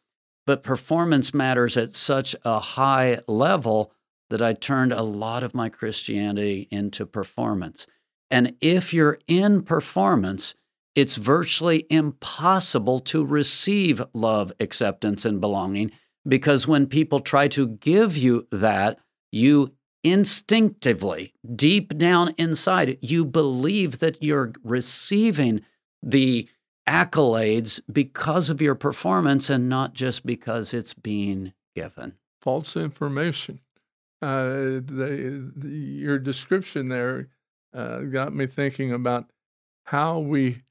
but 0.46 0.62
performance 0.62 1.32
matters 1.32 1.76
at 1.76 1.90
such 1.90 2.36
a 2.44 2.58
high 2.58 3.20
level 3.26 3.92
that 4.30 4.42
I 4.42 4.52
turned 4.52 4.92
a 4.92 5.02
lot 5.02 5.42
of 5.42 5.54
my 5.54 5.68
Christianity 5.68 6.68
into 6.70 7.06
performance. 7.06 7.86
And 8.30 8.56
if 8.60 8.92
you're 8.92 9.18
in 9.26 9.62
performance, 9.62 10.54
it's 10.94 11.16
virtually 11.16 11.86
impossible 11.90 13.00
to 13.00 13.24
receive 13.24 14.02
love, 14.12 14.52
acceptance, 14.60 15.24
and 15.24 15.40
belonging 15.40 15.90
because 16.26 16.66
when 16.66 16.86
people 16.86 17.20
try 17.20 17.48
to 17.48 17.68
give 17.68 18.16
you 18.16 18.46
that, 18.50 18.98
you 19.30 19.74
instinctively, 20.02 21.34
deep 21.54 21.96
down 21.98 22.34
inside, 22.38 22.98
you 23.00 23.24
believe 23.24 23.98
that 23.98 24.22
you're 24.22 24.52
receiving 24.62 25.62
the 26.02 26.48
accolades 26.86 27.80
because 27.90 28.50
of 28.50 28.60
your 28.60 28.74
performance 28.74 29.48
and 29.48 29.68
not 29.68 29.94
just 29.94 30.24
because 30.26 30.74
it's 30.74 30.92
being 30.94 31.52
given. 31.74 32.14
False 32.40 32.76
information. 32.76 33.60
Uh, 34.20 34.80
the, 34.84 35.52
the, 35.56 35.68
your 35.68 36.18
description 36.18 36.88
there 36.88 37.28
uh, 37.72 38.00
got 38.00 38.34
me 38.34 38.46
thinking 38.46 38.92
about 38.92 39.30
how 39.84 40.18
we 40.18 40.62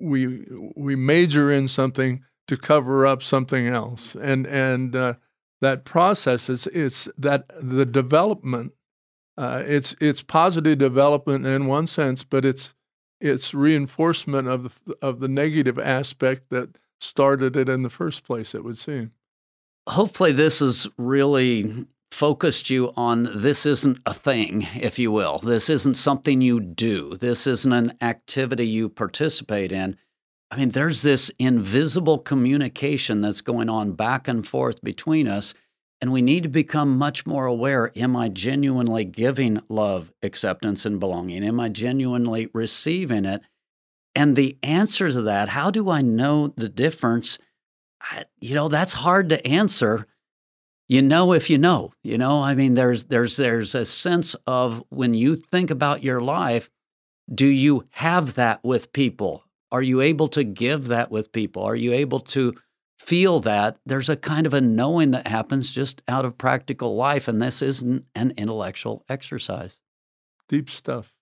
we 0.00 0.46
we 0.76 0.96
major 0.96 1.50
in 1.50 1.68
something 1.68 2.24
to 2.48 2.56
cover 2.56 3.06
up 3.06 3.22
something 3.22 3.66
else, 3.66 4.14
and 4.14 4.46
and 4.46 4.94
uh, 4.94 5.14
that 5.60 5.84
process 5.84 6.48
is 6.48 6.66
it's 6.68 7.08
that 7.18 7.50
the 7.60 7.86
development. 7.86 8.72
Uh, 9.36 9.64
it's 9.66 9.96
it's 10.00 10.22
positive 10.22 10.78
development 10.78 11.44
in 11.44 11.66
one 11.66 11.86
sense, 11.86 12.22
but 12.22 12.44
it's 12.44 12.74
it's 13.20 13.54
reinforcement 13.54 14.46
of 14.46 14.78
the, 14.86 14.96
of 15.02 15.20
the 15.20 15.28
negative 15.28 15.78
aspect 15.78 16.50
that 16.50 16.78
started 17.00 17.56
it 17.56 17.68
in 17.68 17.82
the 17.82 17.90
first 17.90 18.24
place, 18.24 18.54
it 18.54 18.64
would 18.64 18.78
seem. 18.78 19.12
Hopefully, 19.88 20.32
this 20.32 20.62
is 20.62 20.88
really 20.96 21.86
focused 22.14 22.70
you 22.70 22.92
on 22.96 23.28
this 23.34 23.66
isn't 23.66 23.98
a 24.06 24.14
thing, 24.14 24.66
if 24.74 24.98
you 24.98 25.10
will. 25.10 25.40
This 25.40 25.68
isn't 25.68 25.94
something 25.94 26.40
you 26.40 26.60
do. 26.60 27.16
This 27.16 27.46
isn't 27.46 27.72
an 27.72 27.96
activity 28.00 28.66
you 28.66 28.88
participate 28.88 29.72
in. 29.72 29.96
I 30.50 30.56
mean, 30.56 30.70
there's 30.70 31.02
this 31.02 31.30
invisible 31.38 32.18
communication 32.18 33.20
that's 33.20 33.40
going 33.40 33.68
on 33.68 33.92
back 33.92 34.28
and 34.28 34.46
forth 34.46 34.82
between 34.82 35.26
us 35.26 35.54
and 36.04 36.12
we 36.12 36.20
need 36.20 36.42
to 36.42 36.50
become 36.50 36.98
much 36.98 37.24
more 37.24 37.46
aware 37.46 37.90
am 37.96 38.14
I 38.14 38.28
genuinely 38.28 39.06
giving 39.06 39.62
love, 39.70 40.12
acceptance, 40.22 40.84
and 40.84 41.00
belonging? 41.00 41.42
Am 41.42 41.58
I 41.58 41.70
genuinely 41.70 42.50
receiving 42.52 43.24
it? 43.24 43.40
And 44.14 44.34
the 44.34 44.58
answer 44.62 45.10
to 45.10 45.22
that, 45.22 45.48
how 45.48 45.70
do 45.70 45.88
I 45.88 46.02
know 46.02 46.48
the 46.48 46.68
difference? 46.68 47.38
I, 48.02 48.24
you 48.38 48.54
know, 48.54 48.68
that's 48.68 48.92
hard 48.92 49.30
to 49.30 49.46
answer. 49.46 50.06
You 50.94 51.02
know 51.02 51.32
if 51.32 51.50
you 51.50 51.58
know. 51.58 51.92
You 52.04 52.18
know, 52.18 52.40
I 52.40 52.54
mean, 52.54 52.74
there's 52.74 53.04
there's 53.04 53.36
there's 53.36 53.74
a 53.74 53.84
sense 53.84 54.36
of 54.46 54.84
when 54.90 55.12
you 55.12 55.34
think 55.34 55.70
about 55.70 56.04
your 56.04 56.20
life, 56.20 56.70
do 57.34 57.48
you 57.48 57.88
have 57.90 58.34
that 58.34 58.62
with 58.62 58.92
people? 58.92 59.42
Are 59.72 59.82
you 59.82 60.00
able 60.00 60.28
to 60.28 60.44
give 60.44 60.86
that 60.88 61.10
with 61.10 61.32
people? 61.32 61.64
Are 61.64 61.74
you 61.74 61.92
able 61.92 62.20
to 62.36 62.54
feel 62.96 63.40
that, 63.40 63.76
there's 63.84 64.08
a 64.08 64.16
kind 64.16 64.46
of 64.46 64.54
a 64.54 64.60
knowing 64.60 65.10
that 65.10 65.26
happens 65.26 65.72
just 65.72 66.00
out 66.08 66.24
of 66.24 66.38
practical 66.38 66.94
life. 66.96 67.28
And 67.28 67.42
this 67.42 67.60
isn't 67.60 68.06
an 68.14 68.32
intellectual 68.36 69.04
exercise. 69.08 69.80
Deep 70.48 70.70
stuff. 70.70 71.12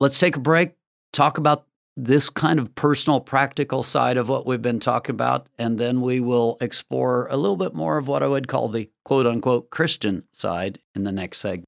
Let's 0.00 0.18
take 0.18 0.36
a 0.36 0.40
break, 0.40 0.72
talk 1.12 1.38
about 1.38 1.66
this 1.96 2.30
kind 2.30 2.58
of 2.58 2.74
personal, 2.74 3.20
practical 3.20 3.82
side 3.82 4.16
of 4.16 4.28
what 4.28 4.46
we've 4.46 4.62
been 4.62 4.80
talking 4.80 5.14
about. 5.14 5.46
And 5.58 5.78
then 5.78 6.00
we 6.00 6.20
will 6.20 6.56
explore 6.60 7.26
a 7.30 7.36
little 7.36 7.56
bit 7.56 7.74
more 7.74 7.98
of 7.98 8.08
what 8.08 8.22
I 8.22 8.28
would 8.28 8.48
call 8.48 8.68
the 8.68 8.90
quote 9.04 9.26
unquote 9.26 9.70
Christian 9.70 10.24
side 10.32 10.78
in 10.94 11.04
the 11.04 11.12
next 11.12 11.38
segment. 11.38 11.66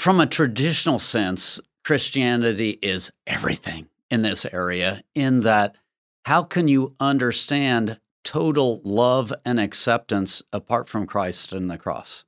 from 0.00 0.18
a 0.18 0.24
traditional 0.24 0.98
sense, 0.98 1.60
Christianity 1.84 2.78
is 2.82 3.10
everything 3.26 3.88
in 4.10 4.22
this 4.22 4.44
area, 4.46 5.02
in 5.14 5.40
that 5.40 5.76
how 6.24 6.42
can 6.42 6.68
you 6.68 6.94
understand 7.00 8.00
total 8.24 8.80
love 8.84 9.32
and 9.44 9.58
acceptance 9.58 10.42
apart 10.52 10.88
from 10.88 11.06
Christ 11.06 11.52
and 11.52 11.70
the 11.70 11.78
cross? 11.78 12.24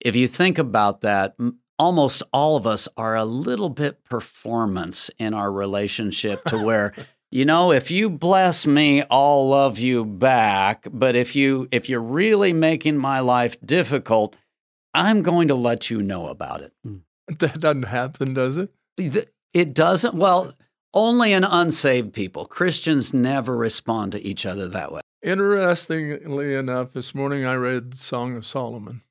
If 0.00 0.16
you 0.16 0.26
think 0.26 0.58
about 0.58 1.02
that, 1.02 1.36
almost 1.78 2.22
all 2.32 2.56
of 2.56 2.66
us 2.66 2.88
are 2.96 3.16
a 3.16 3.24
little 3.24 3.70
bit 3.70 4.04
performance 4.04 5.10
in 5.18 5.34
our 5.34 5.52
relationship 5.52 6.44
to 6.44 6.58
where 6.58 6.92
you 7.30 7.44
know 7.44 7.72
if 7.72 7.90
you 7.90 8.10
bless 8.10 8.66
me 8.66 9.02
i'll 9.10 9.48
love 9.48 9.78
you 9.78 10.04
back 10.04 10.86
but 10.92 11.16
if 11.16 11.34
you 11.34 11.66
if 11.72 11.88
you're 11.88 12.00
really 12.00 12.52
making 12.52 12.96
my 12.96 13.18
life 13.20 13.56
difficult 13.64 14.36
I'm 14.94 15.22
going 15.22 15.48
to 15.48 15.54
let 15.54 15.90
you 15.90 16.02
know 16.02 16.26
about 16.26 16.60
it. 16.60 16.72
Hmm. 16.84 16.96
That 17.38 17.60
doesn't 17.60 17.84
happen, 17.84 18.34
does 18.34 18.58
it? 18.58 18.72
It 19.54 19.74
doesn't. 19.74 20.14
Well, 20.14 20.54
only 20.94 21.32
in 21.32 21.44
unsaved 21.44 22.12
people. 22.12 22.46
Christians 22.46 23.14
never 23.14 23.56
respond 23.56 24.12
to 24.12 24.26
each 24.26 24.44
other 24.44 24.68
that 24.68 24.92
way. 24.92 25.00
Interestingly 25.22 26.54
enough, 26.54 26.92
this 26.92 27.14
morning 27.14 27.46
I 27.46 27.54
read 27.54 27.96
Song 27.96 28.36
of 28.36 28.44
Solomon, 28.44 29.02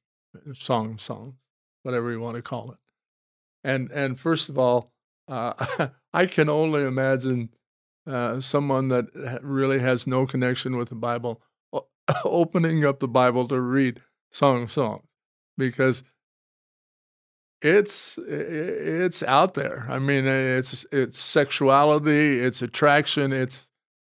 Song 0.53 0.93
of 0.93 1.01
Songs, 1.01 1.35
whatever 1.83 2.11
you 2.11 2.19
want 2.19 2.35
to 2.35 2.41
call 2.41 2.71
it. 2.71 2.77
And 3.63 3.89
and 3.91 4.19
first 4.19 4.49
of 4.49 4.57
all, 4.57 4.91
uh, 5.27 5.87
I 6.13 6.25
can 6.25 6.49
only 6.49 6.81
imagine 6.81 7.49
uh, 8.05 8.41
someone 8.41 8.89
that 8.89 9.39
really 9.41 9.79
has 9.79 10.05
no 10.05 10.25
connection 10.25 10.75
with 10.75 10.89
the 10.89 10.95
Bible 10.95 11.41
opening 12.25 12.85
up 12.85 12.99
the 12.99 13.07
Bible 13.07 13.47
to 13.47 13.59
read 13.61 14.01
Song 14.31 14.63
of 14.63 14.71
Songs 14.71 15.03
because 15.57 16.03
it's 17.61 18.17
it's 18.17 19.21
out 19.23 19.53
there. 19.53 19.85
I 19.89 19.99
mean, 19.99 20.25
it's 20.25 20.85
it's 20.91 21.19
sexuality, 21.19 22.39
it's 22.39 22.61
attraction, 22.61 23.31
it's 23.31 23.69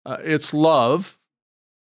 uh, 0.05 0.17
it's 0.23 0.53
love, 0.53 1.19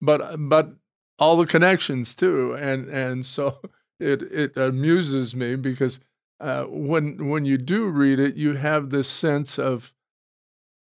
but 0.02 0.36
but 0.38 0.74
all 1.17 1.36
the 1.38 1.45
connections 1.45 2.15
too, 2.15 2.54
and 2.54 2.88
and 2.89 3.26
so 3.26 3.60
it 4.00 4.22
it 4.24 4.58
amuses 4.58 5.36
me 5.36 5.56
because 5.56 6.00
uh, 6.39 6.63
when 6.63 7.30
when 7.30 7.45
you 7.45 7.58
do 7.58 7.88
read 7.88 8.19
it, 8.19 8.36
you 8.36 8.54
have 8.54 8.89
this 8.89 9.10
sense 9.10 9.60
of, 9.60 9.93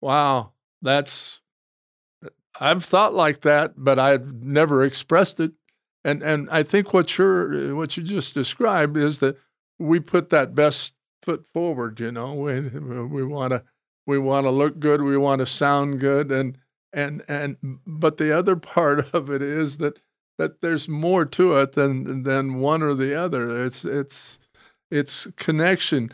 wow, 0.00 0.52
that's 0.80 1.40
I've 2.58 2.84
thought 2.84 3.14
like 3.14 3.42
that, 3.42 3.74
but 3.76 3.98
I've 3.98 4.42
never 4.42 4.82
expressed 4.82 5.40
it. 5.40 5.52
And 6.04 6.22
and 6.22 6.48
I 6.50 6.62
think 6.62 6.92
what 6.92 7.18
you're 7.18 7.76
what 7.76 7.96
you 7.96 8.02
just 8.02 8.34
described 8.34 8.96
is 8.96 9.18
that 9.18 9.36
we 9.78 10.00
put 10.00 10.30
that 10.30 10.54
best 10.54 10.94
foot 11.22 11.44
forward. 11.52 12.00
You 12.00 12.12
know, 12.12 12.34
we 12.34 12.60
we 12.60 13.24
want 13.24 13.52
to 13.52 13.64
we 14.06 14.18
want 14.18 14.46
to 14.46 14.50
look 14.50 14.78
good, 14.78 15.02
we 15.02 15.16
want 15.16 15.40
to 15.40 15.46
sound 15.46 16.00
good, 16.00 16.30
and 16.30 16.58
and 16.92 17.22
and 17.28 17.56
but 17.86 18.18
the 18.18 18.36
other 18.36 18.56
part 18.74 19.12
of 19.14 19.30
it 19.30 19.42
is 19.42 19.78
that 19.78 20.00
that 20.38 20.60
there's 20.60 20.88
more 20.88 21.24
to 21.24 21.56
it 21.58 21.72
than 21.72 22.22
than 22.24 22.56
one 22.56 22.82
or 22.82 22.94
the 22.94 23.14
other. 23.14 23.64
It's 23.64 23.84
it's 23.84 24.38
it's 24.90 25.26
connection, 25.36 26.12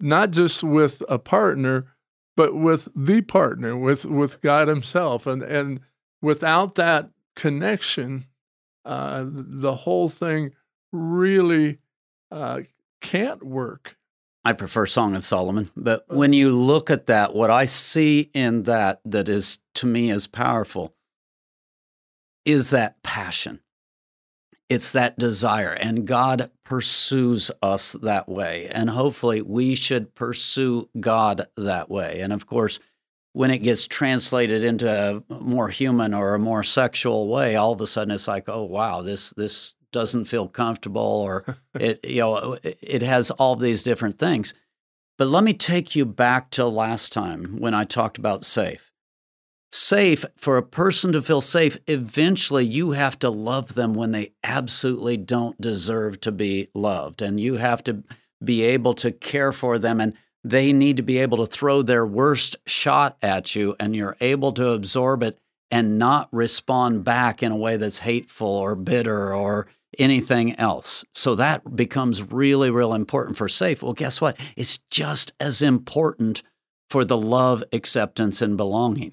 not 0.00 0.30
just 0.30 0.62
with 0.62 1.02
a 1.08 1.18
partner, 1.18 1.86
but 2.36 2.54
with 2.54 2.88
the 2.94 3.22
partner, 3.22 3.76
with 3.76 4.04
with 4.04 4.40
God 4.40 4.68
Himself, 4.68 5.26
and 5.26 5.42
and 5.42 5.80
without 6.22 6.74
that 6.76 7.10
connection, 7.36 8.26
uh, 8.84 9.24
the 9.26 9.74
whole 9.76 10.08
thing 10.08 10.52
really 10.92 11.78
uh, 12.30 12.60
can't 13.04 13.42
work. 13.42 13.96
I 14.46 14.54
prefer 14.54 14.86
Song 14.86 15.14
of 15.14 15.24
Solomon, 15.24 15.70
but 15.76 16.06
oh. 16.08 16.16
when 16.16 16.32
you 16.32 16.50
look 16.50 16.90
at 16.90 17.06
that, 17.06 17.34
what 17.34 17.50
I 17.50 17.66
see 17.66 18.30
in 18.34 18.64
that 18.64 19.00
that 19.04 19.28
is 19.28 19.58
to 19.76 19.86
me 19.86 20.10
is 20.10 20.26
powerful 20.26 20.94
is 22.44 22.70
that 22.70 23.02
passion. 23.02 23.60
It's 24.70 24.92
that 24.92 25.18
desire, 25.18 25.72
and 25.72 26.06
God 26.06 26.50
pursues 26.64 27.50
us 27.62 27.92
that 27.92 28.28
way. 28.28 28.68
And 28.70 28.88
hopefully, 28.88 29.42
we 29.42 29.74
should 29.74 30.14
pursue 30.14 30.88
God 30.98 31.46
that 31.58 31.90
way. 31.90 32.20
And 32.20 32.32
of 32.32 32.46
course, 32.46 32.80
when 33.34 33.50
it 33.50 33.58
gets 33.58 33.86
translated 33.86 34.64
into 34.64 34.88
a 35.30 35.34
more 35.34 35.68
human 35.68 36.14
or 36.14 36.34
a 36.34 36.38
more 36.38 36.62
sexual 36.62 37.28
way, 37.28 37.56
all 37.56 37.72
of 37.72 37.80
a 37.82 37.86
sudden 37.86 38.14
it's 38.14 38.28
like, 38.28 38.48
oh 38.48 38.64
wow, 38.64 39.02
this 39.02 39.30
this 39.36 39.74
doesn't 39.94 40.26
feel 40.26 40.48
comfortable, 40.48 41.00
or 41.00 41.56
it 41.74 42.04
you 42.04 42.20
know 42.20 42.58
it 42.62 43.00
has 43.02 43.30
all 43.30 43.56
these 43.56 43.82
different 43.82 44.18
things. 44.18 44.52
But 45.16 45.28
let 45.28 45.44
me 45.44 45.54
take 45.54 45.96
you 45.96 46.04
back 46.04 46.50
to 46.50 46.66
last 46.66 47.12
time 47.12 47.60
when 47.60 47.72
I 47.72 47.84
talked 47.84 48.18
about 48.18 48.44
safe. 48.44 48.90
Safe 49.72 50.24
for 50.36 50.56
a 50.56 50.62
person 50.62 51.12
to 51.12 51.22
feel 51.22 51.40
safe, 51.40 51.78
eventually 51.86 52.64
you 52.64 52.92
have 52.92 53.18
to 53.20 53.30
love 53.30 53.74
them 53.74 53.94
when 53.94 54.10
they 54.10 54.32
absolutely 54.44 55.16
don't 55.16 55.60
deserve 55.60 56.20
to 56.20 56.32
be 56.32 56.68
loved, 56.74 57.22
and 57.22 57.40
you 57.40 57.54
have 57.54 57.82
to 57.84 58.02
be 58.42 58.62
able 58.62 58.94
to 58.94 59.10
care 59.10 59.52
for 59.52 59.78
them 59.78 60.00
and 60.00 60.14
they 60.44 60.72
need 60.72 60.98
to 60.98 61.02
be 61.02 61.18
able 61.18 61.38
to 61.38 61.46
throw 61.46 61.80
their 61.80 62.04
worst 62.04 62.56
shot 62.66 63.16
at 63.22 63.54
you 63.54 63.74
and 63.80 63.96
you're 63.96 64.16
able 64.20 64.52
to 64.52 64.68
absorb 64.68 65.22
it 65.22 65.38
and 65.70 65.98
not 65.98 66.28
respond 66.30 67.02
back 67.02 67.42
in 67.42 67.50
a 67.50 67.56
way 67.56 67.76
that's 67.76 67.98
hateful 67.98 68.46
or 68.46 68.74
bitter 68.74 69.34
or 69.34 69.66
anything 69.98 70.58
else. 70.58 71.04
So 71.14 71.34
that 71.34 71.76
becomes 71.76 72.22
really, 72.22 72.70
real 72.70 72.94
important 72.94 73.36
for 73.36 73.48
safe. 73.48 73.82
Well, 73.82 73.92
guess 73.92 74.20
what? 74.20 74.38
It's 74.56 74.78
just 74.90 75.32
as 75.40 75.62
important 75.62 76.42
for 76.90 77.04
the 77.04 77.18
love, 77.18 77.64
acceptance, 77.72 78.42
and 78.42 78.56
belonging. 78.56 79.12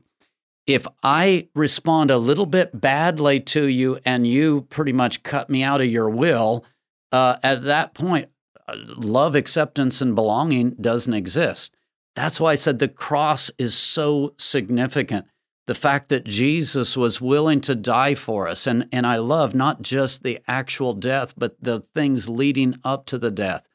If 0.67 0.85
I 1.03 1.47
respond 1.55 2.11
a 2.11 2.17
little 2.17 2.45
bit 2.45 2.79
badly 2.79 3.39
to 3.41 3.67
you 3.67 3.99
and 4.05 4.27
you 4.27 4.67
pretty 4.69 4.93
much 4.93 5.23
cut 5.23 5.49
me 5.49 5.63
out 5.63 5.81
of 5.81 5.87
your 5.87 6.09
will, 6.09 6.63
uh, 7.11 7.37
at 7.43 7.63
that 7.63 7.93
point, 7.93 8.29
love, 8.75 9.35
acceptance, 9.35 10.01
and 10.01 10.15
belonging 10.15 10.71
doesn't 10.79 11.13
exist. 11.13 11.73
That's 12.15 12.39
why 12.39 12.51
I 12.51 12.55
said 12.55 12.79
the 12.79 12.87
cross 12.87 13.49
is 13.57 13.73
so 13.73 14.33
significant. 14.37 15.25
The 15.71 15.75
fact 15.75 16.10
that 16.10 16.25
Jesus 16.25 16.97
was 16.97 17.21
willing 17.21 17.62
to 17.62 17.75
die 17.75 18.13
for 18.13 18.45
us. 18.45 18.67
And, 18.67 18.89
and 18.91 19.07
I 19.07 19.15
love 19.15 19.55
not 19.55 19.81
just 19.81 20.21
the 20.21 20.38
actual 20.45 20.91
death, 20.91 21.34
but 21.38 21.55
the 21.63 21.86
things 21.95 22.27
leading 22.27 22.77
up 22.84 23.05
to 23.05 23.17
the 23.17 23.31
death, 23.31 23.69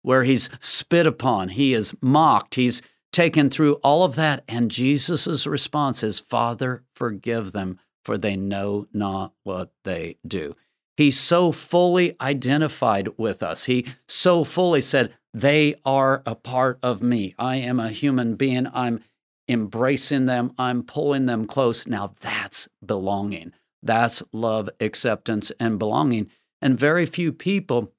where 0.00 0.24
he's 0.24 0.48
spit 0.60 1.06
upon, 1.06 1.50
he 1.50 1.74
is 1.74 1.94
mocked, 2.00 2.54
he's 2.54 2.80
taken 3.12 3.50
through 3.50 3.74
all 3.84 4.02
of 4.02 4.16
that. 4.16 4.44
And 4.48 4.70
Jesus' 4.70 5.46
response 5.46 6.02
is, 6.02 6.20
Father, 6.20 6.84
forgive 6.94 7.52
them, 7.52 7.78
for 8.02 8.16
they 8.16 8.34
know 8.34 8.86
not 8.94 9.34
what 9.42 9.72
they 9.84 10.16
do. 10.26 10.56
He 10.96 11.10
so 11.10 11.52
fully 11.52 12.16
identified 12.18 13.10
with 13.18 13.42
us. 13.42 13.64
He 13.64 13.84
so 14.08 14.42
fully 14.42 14.80
said, 14.80 15.12
They 15.34 15.74
are 15.84 16.22
a 16.24 16.34
part 16.34 16.78
of 16.82 17.02
me. 17.02 17.34
I 17.38 17.56
am 17.56 17.78
a 17.78 17.90
human 17.90 18.36
being. 18.36 18.68
I'm 18.72 19.04
embracing 19.52 20.26
them. 20.26 20.52
I'm 20.58 20.82
pulling 20.82 21.26
them 21.26 21.46
close. 21.46 21.86
Now 21.86 22.14
that's 22.20 22.68
belonging. 22.84 23.52
That's 23.82 24.22
love, 24.32 24.70
acceptance, 24.80 25.52
and 25.60 25.78
belonging. 25.78 26.30
And 26.60 26.78
very 26.78 27.06
few 27.06 27.32
people 27.32 27.92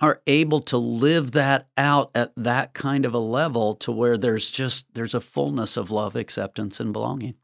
are 0.00 0.22
able 0.26 0.60
to 0.60 0.78
live 0.78 1.32
that 1.32 1.68
out 1.76 2.10
at 2.14 2.32
that 2.36 2.72
kind 2.72 3.04
of 3.04 3.14
a 3.14 3.18
level 3.18 3.74
to 3.74 3.92
where 3.92 4.16
there's 4.16 4.50
just 4.50 4.86
there's 4.94 5.14
a 5.14 5.20
fullness 5.20 5.76
of 5.76 5.90
love 5.90 6.16
acceptance 6.16 6.78
and 6.80 6.92
belonging 6.92 7.34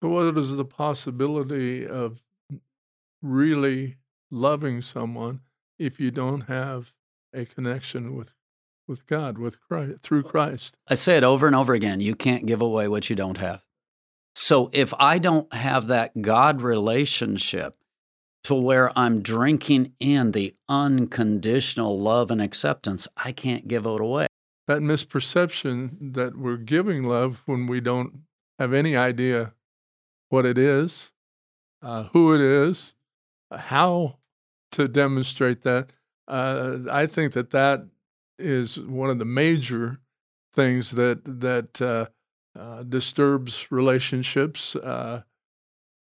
what 0.00 0.36
is 0.36 0.56
the 0.56 0.64
possibility 0.64 1.86
of 1.86 2.20
really 3.22 3.96
loving 4.30 4.82
someone 4.82 5.40
if 5.78 5.98
you 5.98 6.10
don't 6.10 6.42
have 6.42 6.92
a 7.32 7.44
connection 7.44 8.14
with 8.14 8.32
with 8.86 9.06
God, 9.06 9.38
with 9.38 9.60
Christ, 9.60 10.00
through 10.02 10.24
Christ. 10.24 10.76
I 10.88 10.94
say 10.94 11.16
it 11.16 11.24
over 11.24 11.46
and 11.46 11.56
over 11.56 11.74
again. 11.74 12.00
You 12.00 12.14
can't 12.14 12.46
give 12.46 12.60
away 12.60 12.88
what 12.88 13.08
you 13.10 13.16
don't 13.16 13.38
have. 13.38 13.62
So 14.34 14.68
if 14.72 14.92
I 14.98 15.18
don't 15.18 15.52
have 15.54 15.86
that 15.86 16.20
God 16.20 16.60
relationship 16.60 17.76
to 18.44 18.54
where 18.54 18.96
I'm 18.98 19.22
drinking 19.22 19.92
in 20.00 20.32
the 20.32 20.54
unconditional 20.68 21.98
love 21.98 22.30
and 22.30 22.42
acceptance, 22.42 23.08
I 23.16 23.32
can't 23.32 23.68
give 23.68 23.86
it 23.86 24.00
away. 24.00 24.26
That 24.66 24.80
misperception 24.80 26.14
that 26.14 26.36
we're 26.36 26.56
giving 26.56 27.04
love 27.04 27.42
when 27.46 27.66
we 27.66 27.80
don't 27.80 28.22
have 28.58 28.72
any 28.72 28.96
idea 28.96 29.52
what 30.30 30.46
it 30.46 30.58
is, 30.58 31.12
uh, 31.82 32.04
who 32.12 32.34
it 32.34 32.40
is, 32.40 32.94
how 33.50 34.18
to 34.72 34.88
demonstrate 34.88 35.62
that. 35.62 35.90
Uh, 36.26 36.78
I 36.90 37.06
think 37.06 37.34
that 37.34 37.50
that 37.50 37.86
is 38.38 38.78
one 38.78 39.10
of 39.10 39.18
the 39.18 39.24
major 39.24 39.98
things 40.54 40.92
that 40.92 41.20
that 41.24 41.80
uh, 41.80 42.06
uh, 42.58 42.82
disturbs 42.84 43.70
relationships, 43.70 44.76
uh, 44.76 45.22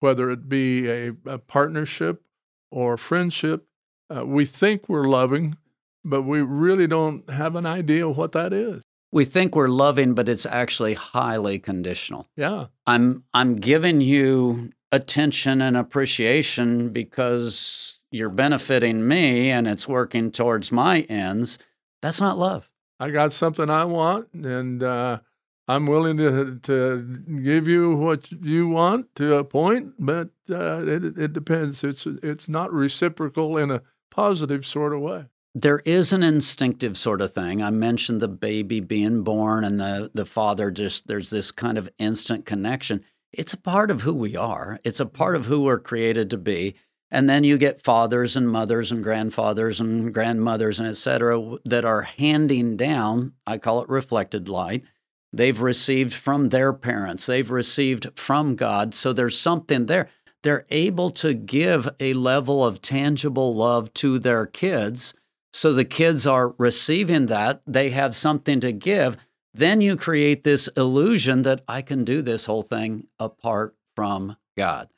whether 0.01 0.31
it 0.31 0.49
be 0.49 0.89
a, 0.89 1.13
a 1.27 1.39
partnership 1.39 2.23
or 2.71 2.97
friendship. 2.97 3.67
Uh, 4.15 4.25
we 4.25 4.47
think 4.47 4.89
we're 4.89 5.09
loving, 5.09 5.57
but 6.05 6.23
we 6.23 6.41
really 6.41 6.87
don't 6.87 7.29
have 7.29 7.55
an 7.57 7.67
idea 7.67 8.09
what 8.09 8.33
that 8.33 8.53
is. 8.53 8.83
We 9.13 9.25
think 9.25 9.55
we're 9.55 9.69
loving, 9.69 10.15
but 10.15 10.29
it's 10.29 10.47
actually 10.47 10.95
highly 10.95 11.59
conditional. 11.59 12.27
Yeah, 12.37 12.67
I'm 12.87 13.25
I'm 13.35 13.57
giving 13.57 14.01
you 14.01 14.71
attention 14.91 15.61
and 15.61 15.77
appreciation 15.77 16.91
because 16.91 18.01
you're 18.11 18.31
benefiting 18.31 19.07
me 19.07 19.51
and 19.51 19.67
it's 19.67 19.87
working 19.87 20.31
towards 20.31 20.73
my 20.73 21.01
ends, 21.03 21.59
that's 22.01 22.21
not 22.21 22.39
love. 22.39 22.71
I 23.01 23.11
got 23.11 23.33
something 23.33 23.71
I 23.71 23.85
want, 23.85 24.33
and 24.33 24.83
uh, 24.83 25.21
I'm 25.69 25.87
willing 25.87 26.17
to 26.17 26.59
to 26.63 27.03
give 27.43 27.69
you 27.69 27.95
what 27.95 28.33
you 28.33 28.69
want 28.69 29.15
to 29.17 29.37
a 29.37 29.45
point, 29.45 29.95
but 29.99 30.31
uh, 30.51 30.85
it 30.87 31.05
it 31.19 31.33
depends. 31.33 31.85
It's 31.85 32.07
it's 32.07 32.49
not 32.49 32.73
reciprocal 32.73 33.57
in 33.57 33.71
a 33.71 33.83
positive 34.11 34.67
sort 34.67 34.93
of 34.93 35.01
way. 35.01 35.27
There 35.55 35.81
is 35.85 36.13
an 36.13 36.23
instinctive 36.23 36.97
sort 36.97 37.21
of 37.21 37.33
thing. 37.33 37.63
I 37.63 37.71
mentioned 37.71 38.21
the 38.21 38.29
baby 38.29 38.81
being 38.81 39.23
born 39.23 39.65
and 39.65 39.79
the 39.79 40.11
the 40.15 40.27
father 40.27 40.71
just 40.71 41.07
there's 41.07 41.31
this 41.31 41.51
kind 41.53 41.79
of 41.79 41.89
instant 41.99 42.47
connection. 42.47 43.05
It's 43.33 43.53
a 43.53 43.59
part 43.59 43.91
of 43.91 44.03
who 44.03 44.15
we 44.15 44.37
are. 44.37 44.79
It's 44.85 45.01
a 45.01 45.07
part 45.07 45.37
of 45.37 45.47
who 45.47 45.65
we're 45.65 45.79
created 45.79 46.31
to 46.31 46.39
be. 46.39 46.77
And 47.11 47.29
then 47.29 47.43
you 47.43 47.57
get 47.57 47.83
fathers 47.83 48.37
and 48.37 48.49
mothers 48.51 48.93
and 48.93 49.03
grandfathers 49.03 49.81
and 49.81 50.13
grandmothers 50.13 50.79
and 50.79 50.89
et 50.89 50.97
cetera 50.97 51.57
that 51.65 51.85
are 51.85 52.03
handing 52.03 52.77
down, 52.77 53.33
I 53.47 53.59
call 53.59 53.81
it 53.83 53.89
reflected 53.89 54.49
light. 54.49 54.85
They've 55.33 55.61
received 55.61 56.13
from 56.15 56.51
their 56.51 56.73
parents, 56.73 57.27
they've 57.27 57.51
received 57.51 58.19
from 58.19 58.57
God. 58.57 58.95
So 58.95 59.13
there's 59.13 59.39
something 59.39 59.87
there. 59.87 60.09
They're 60.43 60.67
able 60.71 61.11
to 61.11 61.35
give 61.35 61.89
a 61.99 62.13
level 62.13 62.65
of 62.65 62.81
tangible 62.81 63.55
love 63.55 63.93
to 63.95 64.19
their 64.19 64.47
kids. 64.47 65.15
So 65.53 65.73
the 65.73 65.85
kids 65.85 66.27
are 66.27 66.55
receiving 66.59 67.27
that. 67.27 67.63
They 67.67 67.91
have 67.91 68.15
something 68.15 68.61
to 68.61 68.73
give. 68.73 69.17
Then 69.53 69.81
you 69.81 69.97
create 69.97 70.45
this 70.45 70.69
illusion 70.77 71.43
that 71.43 71.63
I 71.67 71.83
can 71.83 72.05
do 72.05 72.23
this 72.23 72.45
whole 72.45 72.63
thing 72.63 73.09
apart 73.19 73.75
from 73.97 74.37
God. 74.57 74.89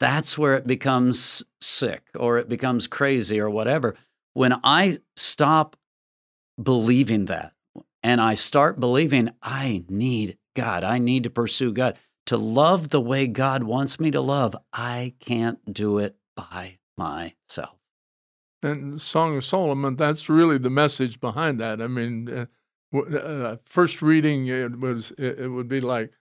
That's 0.00 0.38
where 0.38 0.54
it 0.54 0.66
becomes 0.66 1.42
sick 1.60 2.02
or 2.14 2.38
it 2.38 2.48
becomes 2.48 2.86
crazy 2.86 3.40
or 3.40 3.50
whatever. 3.50 3.96
When 4.34 4.60
I 4.62 4.98
stop 5.16 5.76
believing 6.60 7.26
that 7.26 7.52
and 8.02 8.20
I 8.20 8.34
start 8.34 8.80
believing 8.80 9.30
I 9.42 9.84
need 9.88 10.38
God, 10.54 10.84
I 10.84 10.98
need 10.98 11.24
to 11.24 11.30
pursue 11.30 11.72
God, 11.72 11.96
to 12.26 12.36
love 12.36 12.90
the 12.90 13.00
way 13.00 13.26
God 13.26 13.62
wants 13.62 13.98
me 13.98 14.10
to 14.10 14.20
love, 14.20 14.54
I 14.72 15.14
can't 15.20 15.72
do 15.72 15.98
it 15.98 16.16
by 16.36 16.78
myself. 16.96 17.76
And 18.62 19.00
Song 19.00 19.36
of 19.36 19.44
Solomon, 19.44 19.96
that's 19.96 20.28
really 20.28 20.58
the 20.58 20.70
message 20.70 21.20
behind 21.20 21.60
that. 21.60 21.80
I 21.80 21.86
mean, 21.86 22.28
uh, 22.28 22.98
uh, 22.98 23.56
first 23.64 24.02
reading 24.02 24.48
it 24.48 24.78
was 24.78 25.12
it, 25.12 25.40
it 25.40 25.48
would 25.48 25.68
be 25.68 25.80
like, 25.80 26.12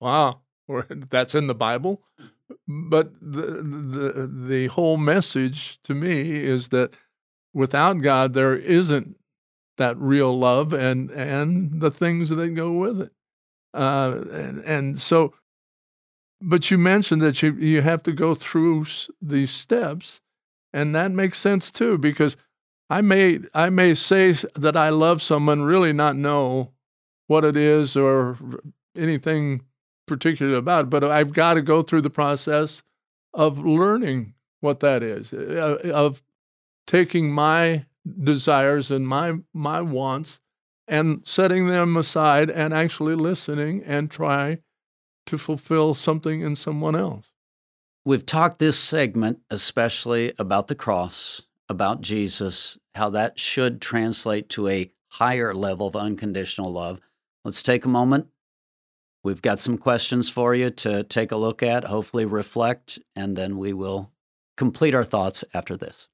wow, 0.00 0.40
that's 0.88 1.34
in 1.34 1.46
the 1.46 1.54
Bible. 1.54 2.02
But 2.68 3.12
the, 3.20 3.62
the 3.62 4.30
the 4.48 4.66
whole 4.66 4.96
message 4.96 5.80
to 5.82 5.94
me 5.94 6.36
is 6.36 6.68
that 6.68 6.94
without 7.52 8.02
God, 8.02 8.34
there 8.34 8.54
isn't 8.56 9.16
that 9.78 9.96
real 9.98 10.38
love 10.38 10.72
and 10.72 11.10
and 11.10 11.80
the 11.80 11.90
things 11.90 12.28
that 12.28 12.54
go 12.54 12.72
with 12.72 13.00
it. 13.00 13.12
Uh, 13.72 14.24
and, 14.30 14.64
and 14.64 15.00
so, 15.00 15.34
but 16.40 16.70
you 16.70 16.78
mentioned 16.78 17.22
that 17.22 17.42
you 17.42 17.54
you 17.54 17.82
have 17.82 18.02
to 18.04 18.12
go 18.12 18.34
through 18.34 18.86
these 19.20 19.50
steps 19.50 20.20
and 20.74 20.94
that 20.94 21.12
makes 21.12 21.38
sense 21.38 21.70
too, 21.70 21.96
because 21.96 22.36
I 22.90 23.00
may 23.00 23.40
I 23.54 23.70
may 23.70 23.94
say 23.94 24.32
that 24.32 24.76
I 24.76 24.90
love 24.90 25.22
someone, 25.22 25.62
really 25.62 25.92
not 25.92 26.16
know 26.16 26.72
what 27.28 27.44
it 27.44 27.56
is 27.56 27.96
or 27.96 28.36
anything 28.96 29.62
particular 30.06 30.56
about 30.56 30.84
it, 30.84 30.90
but 30.90 31.04
I've 31.04 31.32
got 31.32 31.54
to 31.54 31.62
go 31.62 31.82
through 31.82 32.02
the 32.02 32.10
process 32.10 32.82
of 33.32 33.58
learning 33.58 34.34
what 34.60 34.80
that 34.80 35.02
is, 35.02 35.32
uh, 35.32 35.78
of 35.92 36.22
taking 36.86 37.32
my 37.32 37.86
desires 38.22 38.90
and 38.90 39.08
my 39.08 39.32
my 39.52 39.80
wants 39.80 40.40
and 40.86 41.26
setting 41.26 41.66
them 41.68 41.96
aside 41.96 42.50
and 42.50 42.74
actually 42.74 43.14
listening 43.14 43.82
and 43.84 44.10
try 44.10 44.58
to 45.26 45.38
fulfill 45.38 45.94
something 45.94 46.42
in 46.42 46.54
someone 46.54 46.94
else. 46.94 47.32
We've 48.04 48.26
talked 48.26 48.58
this 48.58 48.78
segment 48.78 49.40
especially 49.50 50.32
about 50.38 50.68
the 50.68 50.74
cross, 50.74 51.42
about 51.68 52.02
Jesus, 52.02 52.76
how 52.94 53.08
that 53.10 53.38
should 53.38 53.80
translate 53.80 54.50
to 54.50 54.68
a 54.68 54.90
higher 55.08 55.54
level 55.54 55.86
of 55.86 55.96
unconditional 55.96 56.70
love. 56.70 57.00
Let's 57.44 57.62
take 57.62 57.86
a 57.86 57.88
moment. 57.88 58.28
We've 59.24 59.40
got 59.40 59.58
some 59.58 59.78
questions 59.78 60.28
for 60.28 60.54
you 60.54 60.68
to 60.68 61.02
take 61.02 61.32
a 61.32 61.36
look 61.36 61.62
at, 61.62 61.84
hopefully 61.84 62.26
reflect, 62.26 62.98
and 63.16 63.34
then 63.34 63.56
we 63.56 63.72
will 63.72 64.12
complete 64.54 64.94
our 64.94 65.02
thoughts 65.02 65.42
after 65.54 65.78
this. 65.78 66.08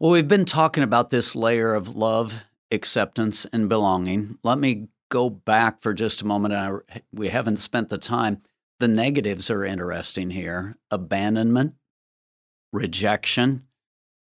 Well, 0.00 0.10
we've 0.10 0.26
been 0.26 0.46
talking 0.46 0.82
about 0.82 1.10
this 1.10 1.36
layer 1.36 1.74
of 1.74 1.94
love, 1.94 2.42
acceptance, 2.72 3.46
and 3.52 3.68
belonging. 3.68 4.38
Let 4.42 4.58
me 4.58 4.88
go 5.10 5.28
back 5.28 5.82
for 5.82 5.92
just 5.92 6.22
a 6.22 6.26
moment. 6.26 6.54
I, 6.54 7.02
we 7.12 7.28
haven't 7.28 7.56
spent 7.56 7.90
the 7.90 7.98
time. 7.98 8.40
The 8.78 8.88
negatives 8.88 9.50
are 9.50 9.64
interesting 9.64 10.30
here 10.30 10.78
abandonment, 10.90 11.74
rejection. 12.72 13.64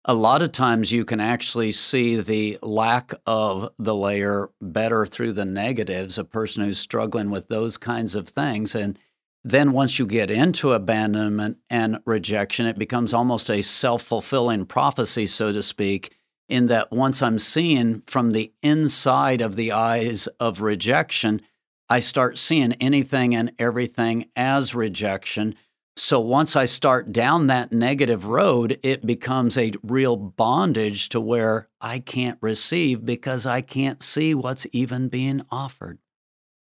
A 0.06 0.16
lot 0.16 0.42
of 0.42 0.52
times 0.52 0.92
you 0.92 1.06
can 1.06 1.20
actually 1.20 1.72
see 1.72 2.20
the 2.20 2.58
lack 2.64 3.14
of 3.28 3.70
the 3.78 3.94
layer 3.94 4.50
better 4.60 5.06
through 5.06 5.34
the 5.34 5.46
negatives, 5.46 6.18
a 6.18 6.24
person 6.24 6.64
who's 6.64 6.80
struggling 6.80 7.30
with 7.30 7.50
those 7.50 7.78
kinds 7.78 8.16
of 8.16 8.28
things. 8.28 8.74
And 8.74 8.98
then 9.44 9.72
once 9.72 10.00
you 10.00 10.08
get 10.08 10.32
into 10.32 10.72
abandonment 10.72 11.58
and 11.70 12.00
rejection, 12.06 12.66
it 12.66 12.80
becomes 12.80 13.14
almost 13.14 13.52
a 13.52 13.62
self 13.62 14.02
fulfilling 14.02 14.66
prophecy, 14.66 15.28
so 15.28 15.54
to 15.54 15.62
speak, 15.62 16.16
in 16.50 16.68
that 16.68 16.92
once 16.92 17.22
I'm 17.22 17.40
seeing 17.40 18.02
from 18.02 18.32
the 18.32 18.52
inside 18.62 19.40
of 19.40 19.56
the 19.56 19.72
eyes 19.72 20.28
of 20.40 20.62
rejection, 20.62 21.42
I 21.90 22.00
start 22.00 22.38
seeing 22.38 22.74
anything 22.74 23.34
and 23.34 23.52
everything 23.58 24.30
as 24.36 24.76
rejection. 24.76 25.56
So 25.96 26.20
once 26.20 26.56
I 26.56 26.66
start 26.66 27.12
down 27.12 27.48
that 27.48 27.72
negative 27.72 28.26
road, 28.26 28.80
it 28.84 29.06
becomes 29.06 29.58
a 29.58 29.74
real 29.84 30.16
bondage 30.16 31.10
to 31.10 31.20
where 31.20 31.68
I 31.82 32.00
can't 32.00 32.38
receive 32.42 33.06
because 33.06 33.46
I 33.46 33.62
can't 33.62 34.02
see 34.02 34.34
what's 34.34 34.66
even 34.72 35.10
being 35.10 35.42
offered. 35.52 36.00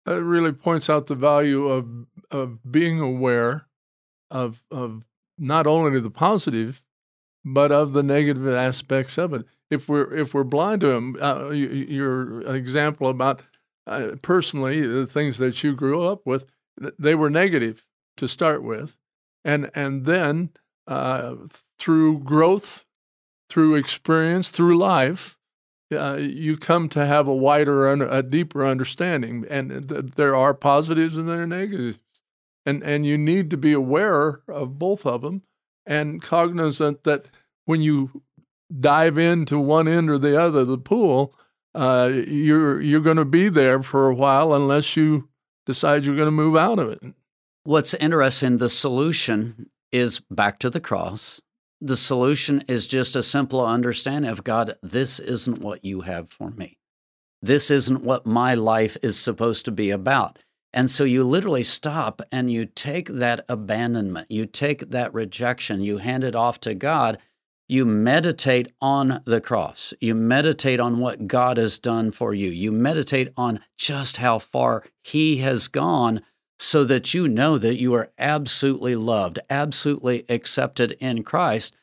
It 0.05 0.11
really 0.11 0.53
points 0.53 0.89
out 0.89 1.07
the 1.07 1.15
value 1.15 1.67
of 1.67 2.07
of 2.31 2.71
being 2.71 3.01
aware 3.01 3.67
of 4.31 4.63
of 4.71 5.03
not 5.37 5.67
only 5.67 5.99
the 5.99 6.09
positive, 6.09 6.81
but 7.53 7.71
of 7.71 7.93
the 7.93 8.03
negative 8.03 8.47
aspects 8.47 9.17
of 9.17 9.33
it. 9.33 9.45
If 9.69 9.87
we're 9.87 10.13
if 10.13 10.33
we're 10.33 10.43
blind 10.43 10.81
to 10.81 10.87
them, 10.87 11.17
uh, 11.21 11.49
your 11.49 12.41
example 12.41 13.09
about 13.09 13.41
uh, 13.85 14.15
personally 14.21 14.85
the 14.85 15.07
things 15.07 15.37
that 15.37 15.63
you 15.63 15.75
grew 15.75 16.03
up 16.03 16.25
with, 16.25 16.45
they 16.99 17.15
were 17.15 17.29
negative 17.29 17.85
to 18.17 18.27
start 18.27 18.63
with, 18.63 18.97
and 19.43 19.69
and 19.73 20.05
then 20.05 20.51
uh, 20.87 21.35
through 21.79 22.19
growth, 22.19 22.85
through 23.49 23.75
experience, 23.75 24.51
through 24.51 24.77
life, 24.77 25.37
uh, 25.93 26.17
you 26.19 26.57
come 26.57 26.89
to 26.89 27.05
have 27.05 27.27
a 27.27 27.35
wider, 27.35 27.87
a 27.87 28.23
deeper 28.23 28.65
understanding, 28.65 29.45
and 29.49 29.89
th- 29.89 30.05
there 30.15 30.35
are 30.35 30.53
positives 30.53 31.17
and 31.17 31.27
there 31.27 31.43
are 31.43 31.47
negatives, 31.47 31.99
and 32.65 32.83
and 32.83 33.05
you 33.05 33.17
need 33.17 33.49
to 33.51 33.57
be 33.57 33.73
aware 33.73 34.41
of 34.47 34.79
both 34.79 35.05
of 35.05 35.21
them, 35.21 35.43
and 35.87 36.21
cognizant 36.21 37.03
that 37.05 37.25
when 37.65 37.81
you 37.81 38.21
dive 38.79 39.17
into 39.17 39.59
one 39.59 39.87
end 39.87 40.09
or 40.09 40.17
the 40.17 40.39
other 40.39 40.59
of 40.61 40.67
the 40.67 40.77
pool, 40.77 41.33
uh, 41.73 42.11
you're 42.13 42.81
you're 42.81 43.01
going 43.01 43.17
to 43.17 43.25
be 43.25 43.49
there 43.49 43.81
for 43.81 44.07
a 44.07 44.15
while 44.15 44.53
unless 44.53 44.95
you 44.95 45.29
decide 45.65 46.03
you're 46.03 46.15
going 46.15 46.27
to 46.27 46.31
move 46.31 46.55
out 46.55 46.79
of 46.79 46.89
it. 46.89 47.01
What's 47.63 47.93
interesting, 47.95 48.57
the 48.57 48.69
solution 48.69 49.69
is 49.91 50.19
back 50.29 50.59
to 50.59 50.69
the 50.69 50.79
cross 50.79 51.41
the 51.79 51.97
solution 51.97 52.63
is 52.67 52.87
just 52.87 53.15
a 53.15 53.23
simple 53.23 53.65
understanding 53.65 54.31
of 54.31 54.43
God, 54.43 54.75
this 54.81 55.19
isn't 55.19 55.59
what 55.59 55.85
you 55.85 56.01
have 56.01 56.31
for 56.31 56.49
me. 56.49 56.77
This 57.41 57.69
isn't 57.69 58.03
what 58.03 58.25
my 58.25 58.55
life 58.55 58.97
is 59.03 59.19
supposed 59.19 59.65
to 59.65 59.71
be 59.71 59.91
about. 59.91 60.39
And 60.73 60.91
so 60.91 61.03
you 61.03 61.23
literally 61.23 61.63
stop 61.63 62.21
and 62.31 62.51
you 62.51 62.65
take 62.65 63.07
that 63.07 63.45
abandonment, 63.47 64.29
you 64.29 64.45
take 64.45 64.89
that 64.91 65.13
rejection, 65.13 65.81
you 65.81 65.97
hand 65.97 66.23
it 66.23 66.35
off 66.35 66.59
to 66.61 66.75
God. 66.75 67.17
You 67.69 67.85
meditate 67.85 68.71
on 68.79 69.21
the 69.25 69.41
cross. 69.41 69.93
You 69.99 70.15
meditate 70.15 70.79
on 70.79 70.99
what 70.99 71.27
God 71.27 71.57
has 71.57 71.79
done 71.79 72.11
for 72.11 72.33
you. 72.33 72.49
You 72.49 72.71
meditate 72.71 73.33
on 73.35 73.59
just 73.75 74.17
how 74.17 74.39
far 74.39 74.85
He 75.03 75.37
has 75.37 75.67
gone 75.67 76.21
so 76.59 76.83
that 76.85 77.13
you 77.13 77.27
know 77.27 77.57
that 77.57 77.75
you 77.75 77.93
are 77.93 78.11
absolutely 78.17 78.95
loved, 78.95 79.39
absolutely 79.49 80.25
accepted 80.29 80.93
in 80.93 81.23
Christ. 81.23 81.75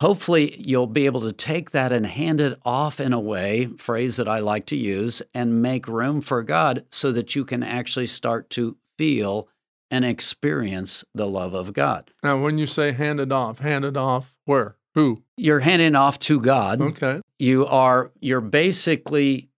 Hopefully, 0.00 0.56
you'll 0.58 0.86
be 0.86 1.04
able 1.04 1.20
to 1.20 1.32
take 1.32 1.72
that 1.72 1.92
and 1.92 2.06
hand 2.06 2.40
it 2.40 2.58
off 2.64 3.00
in 3.00 3.12
a 3.12 3.20
way, 3.20 3.66
phrase 3.76 4.16
that 4.16 4.28
I 4.28 4.38
like 4.38 4.64
to 4.66 4.76
use, 4.76 5.20
and 5.34 5.60
make 5.60 5.86
room 5.86 6.22
for 6.22 6.42
God 6.42 6.86
so 6.90 7.12
that 7.12 7.34
you 7.34 7.44
can 7.44 7.62
actually 7.62 8.06
start 8.06 8.48
to 8.50 8.76
feel 8.96 9.48
and 9.90 10.04
experience 10.04 11.04
the 11.14 11.26
love 11.26 11.52
of 11.52 11.72
God. 11.72 12.10
Now, 12.22 12.38
when 12.38 12.56
you 12.56 12.66
say 12.66 12.92
hand 12.92 13.20
it 13.20 13.32
off, 13.32 13.58
hand 13.58 13.84
it 13.84 13.96
off 13.96 14.34
where? 14.44 14.76
Who? 14.94 15.22
You're 15.36 15.60
handing 15.60 15.94
off 15.94 16.18
to 16.20 16.40
God. 16.40 16.80
Okay. 16.80 17.20
You 17.38 17.66
are 17.66 18.10
you're 18.20 18.40
basically 18.40 19.50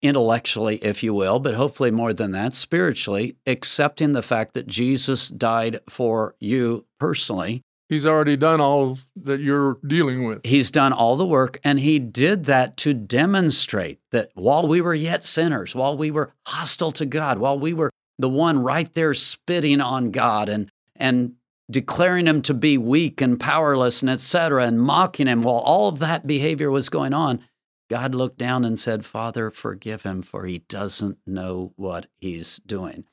intellectually, 0.00 0.76
if 0.76 1.02
you 1.02 1.12
will, 1.12 1.40
but 1.40 1.54
hopefully 1.54 1.90
more 1.90 2.12
than 2.12 2.32
that, 2.32 2.54
spiritually, 2.54 3.36
accepting 3.46 4.12
the 4.12 4.22
fact 4.22 4.54
that 4.54 4.66
Jesus 4.66 5.28
died 5.28 5.80
for 5.88 6.36
you 6.38 6.86
personally. 7.00 7.62
He's 7.88 8.04
already 8.04 8.36
done 8.36 8.60
all 8.60 8.98
that 9.16 9.40
you're 9.40 9.78
dealing 9.86 10.24
with. 10.24 10.44
He's 10.44 10.70
done 10.70 10.92
all 10.92 11.16
the 11.16 11.26
work, 11.26 11.58
and 11.64 11.80
he 11.80 11.98
did 11.98 12.44
that 12.44 12.76
to 12.78 12.92
demonstrate 12.92 13.98
that 14.10 14.30
while 14.34 14.68
we 14.68 14.80
were 14.80 14.94
yet 14.94 15.24
sinners, 15.24 15.74
while 15.74 15.96
we 15.96 16.10
were 16.10 16.34
hostile 16.46 16.92
to 16.92 17.06
God, 17.06 17.38
while 17.38 17.58
we 17.58 17.72
were 17.72 17.90
the 18.18 18.28
one 18.28 18.58
right 18.58 18.92
there 18.94 19.14
spitting 19.14 19.80
on 19.80 20.10
God 20.10 20.48
and 20.48 20.70
and 20.96 21.34
declaring 21.70 22.26
him 22.26 22.42
to 22.42 22.54
be 22.54 22.76
weak 22.76 23.20
and 23.20 23.38
powerless 23.38 24.02
and 24.02 24.10
etc 24.10 24.64
and 24.64 24.80
mocking 24.80 25.26
him 25.26 25.42
while 25.42 25.58
all 25.58 25.88
of 25.88 25.98
that 25.98 26.26
behavior 26.26 26.70
was 26.70 26.88
going 26.88 27.12
on 27.12 27.40
God 27.88 28.14
looked 28.14 28.38
down 28.38 28.64
and 28.64 28.78
said, 28.78 29.04
Father, 29.04 29.50
forgive 29.50 30.02
him, 30.02 30.22
for 30.22 30.44
he 30.44 30.58
doesn't 30.60 31.18
know 31.26 31.72
what 31.76 32.06
he's 32.18 32.58
doing. 32.58 33.04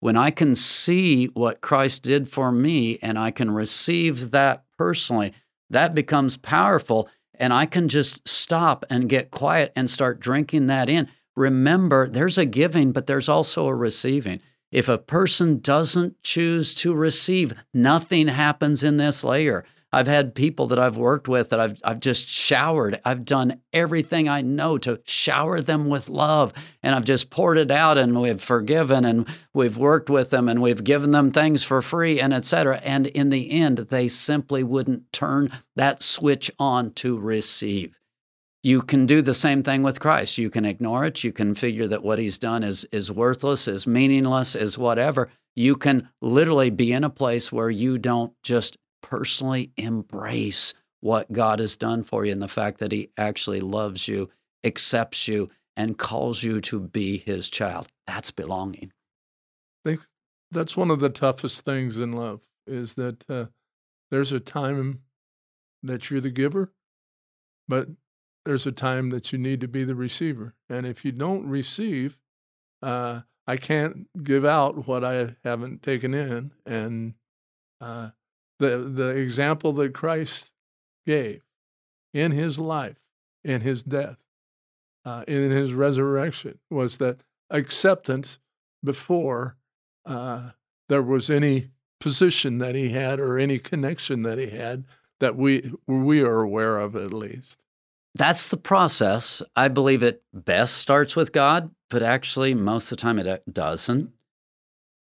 When 0.00 0.16
I 0.16 0.30
can 0.30 0.54
see 0.54 1.26
what 1.26 1.60
Christ 1.60 2.02
did 2.02 2.28
for 2.28 2.52
me 2.52 2.98
and 3.00 3.18
I 3.18 3.30
can 3.30 3.50
receive 3.50 4.30
that 4.30 4.64
personally, 4.76 5.32
that 5.70 5.94
becomes 5.94 6.36
powerful. 6.36 7.08
And 7.38 7.52
I 7.52 7.66
can 7.66 7.88
just 7.88 8.26
stop 8.26 8.84
and 8.88 9.08
get 9.08 9.30
quiet 9.30 9.72
and 9.76 9.90
start 9.90 10.20
drinking 10.20 10.66
that 10.68 10.88
in. 10.88 11.08
Remember, 11.34 12.08
there's 12.08 12.38
a 12.38 12.46
giving, 12.46 12.92
but 12.92 13.06
there's 13.06 13.28
also 13.28 13.66
a 13.66 13.74
receiving. 13.74 14.40
If 14.72 14.88
a 14.88 14.98
person 14.98 15.58
doesn't 15.58 16.22
choose 16.22 16.74
to 16.76 16.94
receive, 16.94 17.54
nothing 17.74 18.28
happens 18.28 18.82
in 18.82 18.96
this 18.96 19.22
layer. 19.22 19.64
I've 19.92 20.06
had 20.06 20.34
people 20.34 20.66
that 20.68 20.78
I've 20.78 20.96
worked 20.96 21.28
with 21.28 21.50
that 21.50 21.60
I've, 21.60 21.80
I've 21.84 22.00
just 22.00 22.26
showered. 22.26 23.00
I've 23.04 23.24
done 23.24 23.60
everything 23.72 24.28
I 24.28 24.42
know 24.42 24.78
to 24.78 25.00
shower 25.04 25.60
them 25.60 25.88
with 25.88 26.08
love. 26.08 26.52
And 26.82 26.94
I've 26.94 27.04
just 27.04 27.30
poured 27.30 27.56
it 27.56 27.70
out 27.70 27.96
and 27.96 28.20
we've 28.20 28.42
forgiven 28.42 29.04
and 29.04 29.26
we've 29.54 29.78
worked 29.78 30.10
with 30.10 30.30
them 30.30 30.48
and 30.48 30.60
we've 30.60 30.82
given 30.82 31.12
them 31.12 31.30
things 31.30 31.62
for 31.62 31.80
free 31.82 32.20
and 32.20 32.34
etc. 32.34 32.78
And 32.82 33.06
in 33.06 33.30
the 33.30 33.50
end, 33.50 33.78
they 33.78 34.08
simply 34.08 34.64
wouldn't 34.64 35.12
turn 35.12 35.50
that 35.76 36.02
switch 36.02 36.50
on 36.58 36.92
to 36.94 37.18
receive. 37.18 37.96
You 38.62 38.82
can 38.82 39.06
do 39.06 39.22
the 39.22 39.34
same 39.34 39.62
thing 39.62 39.84
with 39.84 40.00
Christ. 40.00 40.38
You 40.38 40.50
can 40.50 40.64
ignore 40.64 41.04
it. 41.04 41.22
You 41.22 41.30
can 41.30 41.54
figure 41.54 41.86
that 41.86 42.02
what 42.02 42.18
he's 42.18 42.36
done 42.36 42.64
is, 42.64 42.84
is 42.90 43.12
worthless, 43.12 43.68
is 43.68 43.86
meaningless, 43.86 44.56
is 44.56 44.76
whatever. 44.76 45.30
You 45.54 45.76
can 45.76 46.08
literally 46.20 46.70
be 46.70 46.92
in 46.92 47.04
a 47.04 47.08
place 47.08 47.52
where 47.52 47.70
you 47.70 47.96
don't 47.96 48.32
just 48.42 48.76
personally 49.06 49.70
embrace 49.76 50.74
what 51.00 51.30
God 51.30 51.60
has 51.60 51.76
done 51.76 52.02
for 52.02 52.24
you 52.24 52.32
and 52.32 52.42
the 52.42 52.48
fact 52.48 52.78
that 52.78 52.90
He 52.90 53.10
actually 53.16 53.60
loves 53.60 54.08
you, 54.08 54.28
accepts 54.64 55.28
you, 55.28 55.48
and 55.76 55.96
calls 55.96 56.42
you 56.42 56.60
to 56.62 56.80
be 56.80 57.18
His 57.18 57.48
child. 57.48 57.86
That's 58.08 58.32
belonging. 58.32 58.92
I 59.84 59.90
think 59.90 60.00
that's 60.50 60.76
one 60.76 60.90
of 60.90 60.98
the 60.98 61.08
toughest 61.08 61.64
things 61.64 62.00
in 62.00 62.12
love 62.12 62.40
is 62.66 62.94
that 62.94 63.28
uh, 63.30 63.46
there's 64.10 64.32
a 64.32 64.40
time 64.40 65.02
that 65.84 66.10
you're 66.10 66.20
the 66.20 66.30
giver, 66.30 66.72
but 67.68 67.88
there's 68.44 68.66
a 68.66 68.72
time 68.72 69.10
that 69.10 69.32
you 69.32 69.38
need 69.38 69.60
to 69.60 69.68
be 69.68 69.84
the 69.84 69.94
receiver. 69.94 70.54
And 70.68 70.84
if 70.84 71.04
you 71.04 71.12
don't 71.12 71.46
receive, 71.46 72.18
uh, 72.82 73.20
I 73.46 73.56
can't 73.56 74.08
give 74.24 74.44
out 74.44 74.88
what 74.88 75.04
I 75.04 75.36
haven't 75.44 75.82
taken 75.82 76.12
in. 76.12 76.50
And 76.64 77.14
uh, 77.80 78.10
the 78.58 78.78
the 78.78 79.08
example 79.08 79.72
that 79.74 79.94
Christ 79.94 80.52
gave 81.06 81.42
in 82.12 82.32
his 82.32 82.58
life, 82.58 82.96
in 83.44 83.60
his 83.60 83.82
death, 83.82 84.16
uh, 85.04 85.24
in 85.28 85.50
his 85.50 85.72
resurrection 85.72 86.58
was 86.70 86.98
that 86.98 87.22
acceptance 87.50 88.38
before 88.82 89.56
uh, 90.04 90.50
there 90.88 91.02
was 91.02 91.30
any 91.30 91.70
position 92.00 92.58
that 92.58 92.74
he 92.74 92.90
had 92.90 93.20
or 93.20 93.38
any 93.38 93.58
connection 93.58 94.22
that 94.22 94.38
he 94.38 94.48
had 94.48 94.84
that 95.20 95.36
we 95.36 95.72
we 95.86 96.20
are 96.20 96.40
aware 96.40 96.78
of 96.78 96.96
at 96.96 97.12
least. 97.12 97.58
That's 98.14 98.48
the 98.48 98.56
process. 98.56 99.42
I 99.54 99.68
believe 99.68 100.02
it 100.02 100.22
best 100.32 100.78
starts 100.78 101.14
with 101.14 101.32
God, 101.32 101.70
but 101.90 102.02
actually 102.02 102.54
most 102.54 102.90
of 102.90 102.96
the 102.96 103.02
time 103.02 103.18
it 103.18 103.26
uh, 103.26 103.38
doesn't 103.50 104.10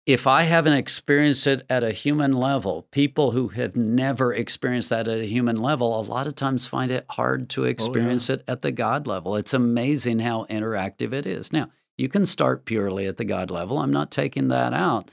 if 0.07 0.27
I 0.27 0.43
haven't 0.43 0.75
experienced 0.75 1.47
it 1.47 1.65
at 1.71 1.83
a 1.83 1.93
human 1.93 2.33
level, 2.33 2.87
people 2.91 3.31
who 3.31 3.49
have 3.49 3.75
never 3.75 4.35
experienced 4.35 4.91
that 4.91 5.09
at 5.09 5.21
a 5.21 5.27
human 5.27 5.57
level, 5.57 5.99
a 5.99 6.03
lot 6.03 6.27
of 6.27 6.35
times 6.35 6.67
find 6.67 6.91
it 6.91 7.07
hard 7.09 7.49
to 7.51 7.65
experience 7.65 8.29
oh, 8.29 8.35
yeah. 8.35 8.39
it 8.41 8.45
at 8.49 8.63
the 8.63 8.73
God 8.73 9.07
level. 9.07 9.37
It's 9.37 9.55
amazing 9.55 10.19
how 10.19 10.45
interactive 10.51 11.15
it 11.15 11.25
is. 11.25 11.53
Now, 11.53 11.71
you 11.97 12.09
can 12.09 12.27
start 12.27 12.67
purely 12.67 13.07
at 13.07 13.17
the 13.17 13.25
God 13.25 13.51
level. 13.51 13.79
I'm 13.79 13.93
not 13.93 14.11
taking 14.11 14.49
that 14.49 14.75
out. 14.75 15.11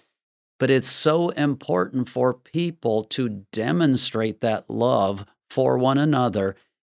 But 0.60 0.70
it's 0.70 0.90
so 0.90 1.30
important 1.30 2.10
for 2.10 2.34
people 2.34 3.04
to 3.06 3.46
demonstrate 3.52 4.42
that 4.42 4.70
love 4.70 5.26
for 5.50 5.78
one 5.78 5.98
another 5.98 6.56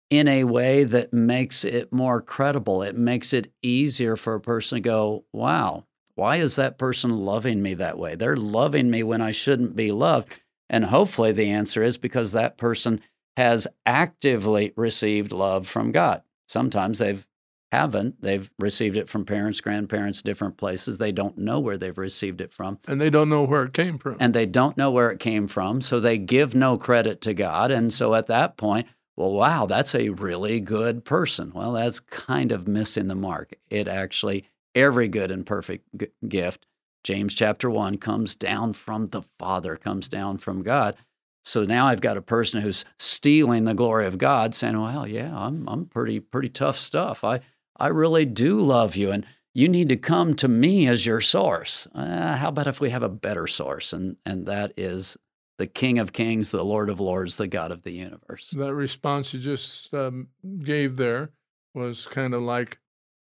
in 0.10 0.28
a 0.28 0.44
way 0.44 0.84
that 0.84 1.14
makes 1.14 1.64
it 1.64 1.92
more 1.92 2.22
credible. 2.22 2.84
It 2.84 2.96
makes 2.96 3.34
it 3.34 3.52
easier 3.64 4.16
for 4.16 4.36
a 4.36 4.42
person 4.42 4.76
to 4.76 4.82
go, 4.82 5.26
wow, 5.34 5.86
why 6.16 6.38
is 6.38 6.56
that 6.56 6.78
person 6.78 7.12
loving 7.12 7.62
me 7.62 7.74
that 7.76 7.98
way? 7.98 8.16
They're 8.16 8.38
loving 8.38 8.90
me 8.90 9.04
when 9.04 9.22
I 9.22 9.32
shouldn't 9.32 9.76
be 9.76 9.92
loved. 9.92 10.30
And 10.70 10.86
hopefully 10.86 11.32
the 11.32 11.50
answer 11.50 11.84
is 11.84 11.98
because 11.98 12.32
that 12.32 12.58
person 12.58 13.02
has 13.38 13.68
actively 13.86 14.74
received 14.76 15.32
love 15.32 15.68
from 15.68 15.92
God. 15.92 16.24
Sometimes 16.48 17.00
they've 17.00 17.26
haven't. 17.72 18.22
They've 18.22 18.50
received 18.58 18.96
it 18.96 19.10
from 19.10 19.26
parents, 19.26 19.60
grandparents, 19.60 20.22
different 20.22 20.56
places. 20.56 20.98
They 20.98 21.12
don't 21.12 21.38
know 21.38 21.60
where 21.60 21.78
they've 21.78 21.98
received 21.98 22.40
it 22.40 22.54
from. 22.54 22.80
And 22.88 23.02
they 23.02 23.10
don't 23.10 23.28
know 23.28 23.44
where 23.44 23.64
it 23.64 23.74
came 23.74 23.98
from. 23.98 24.16
And 24.20 24.34
they 24.34 24.46
don't 24.46 24.78
know 24.78 24.92
where 24.92 25.12
it 25.12 25.20
came 25.20 25.48
from. 25.48 25.82
So 25.82 26.00
they 26.00 26.18
give 26.18 26.56
no 26.56 26.78
credit 26.78 27.20
to 27.22 27.34
God. 27.34 27.72
And 27.72 27.94
so 27.94 28.14
at 28.14 28.28
that 28.28 28.56
point, 28.56 28.88
well, 29.18 29.34
wow, 29.34 29.66
that's 29.66 29.94
a 29.94 30.10
really 30.10 30.62
good 30.62 31.04
person. 31.04 31.52
Well, 31.54 31.74
that's 31.74 32.00
kind 32.00 32.52
of 32.52 32.68
missing 32.68 33.08
the 33.08 33.16
mark. 33.16 33.56
It 33.70 33.88
actually 33.88 34.46
every 34.76 35.08
good 35.08 35.32
and 35.32 35.46
perfect 35.46 35.88
g- 35.98 36.08
gift, 36.28 36.66
James 37.04 37.34
chapter 37.34 37.70
1, 37.70 37.98
comes 37.98 38.36
down 38.36 38.74
from 38.74 39.08
the 39.08 39.24
Father, 39.40 39.76
comes 39.78 40.08
down 40.08 40.38
from 40.38 40.62
God. 40.62 40.96
So 41.44 41.64
now 41.64 41.86
I've 41.86 42.02
got 42.02 42.18
a 42.18 42.22
person 42.22 42.62
who's 42.62 42.86
stealing 42.98 43.66
the 43.66 43.76
glory 43.76 44.08
of 44.08 44.18
God, 44.18 44.56
saying, 44.56 44.82
"Well, 44.82 45.08
yeah, 45.08 45.32
I'm 45.38 45.68
I'm 45.70 45.86
pretty 45.86 46.20
pretty 46.20 46.50
tough 46.50 46.78
stuff. 46.78 47.24
I 47.24 47.42
I 47.78 47.88
really 47.88 48.26
do 48.26 48.60
love 48.60 48.96
you, 48.96 49.12
and 49.12 49.26
you 49.54 49.70
need 49.70 49.90
to 49.90 49.96
come 49.96 50.36
to 50.38 50.48
me 50.48 50.88
as 50.88 51.06
your 51.06 51.22
source. 51.22 51.88
Uh, 51.94 52.36
how 52.36 52.50
about 52.50 52.66
if 52.68 52.82
we 52.82 52.90
have 52.90 53.04
a 53.04 53.10
better 53.10 53.46
source, 53.46 53.94
and 53.94 54.18
and 54.26 54.48
that 54.48 54.74
is 54.76 55.18
the 55.60 55.68
King 55.68 56.00
of 56.00 56.14
Kings, 56.14 56.50
the 56.50 56.66
Lord 56.66 56.90
of 56.90 57.00
Lords, 57.00 57.38
the 57.38 57.48
God 57.48 57.72
of 57.72 57.84
the 57.84 57.94
universe." 57.94 58.50
That 58.50 58.74
response 58.74 59.32
you 59.32 59.40
just 59.40 59.94
um, 59.94 60.30
gave 60.64 60.98
there 60.98 61.30
was 61.76 62.08
kind 62.08 62.34
of 62.34 62.42
like, 62.42 62.80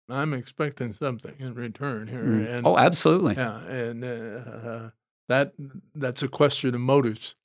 I'm 0.10 0.34
expecting 0.34 0.94
something 0.94 1.36
in 1.40 1.54
return 1.54 2.08
here. 2.08 2.24
Mm. 2.24 2.56
And, 2.56 2.68
oh, 2.68 2.78
absolutely. 2.78 3.36
Yeah, 3.36 3.60
and 3.66 4.04
uh, 4.04 4.90
that 5.28 5.54
that's 5.96 6.24
a 6.24 6.28
question 6.28 6.74
of 6.76 6.82
motives. 6.82 7.36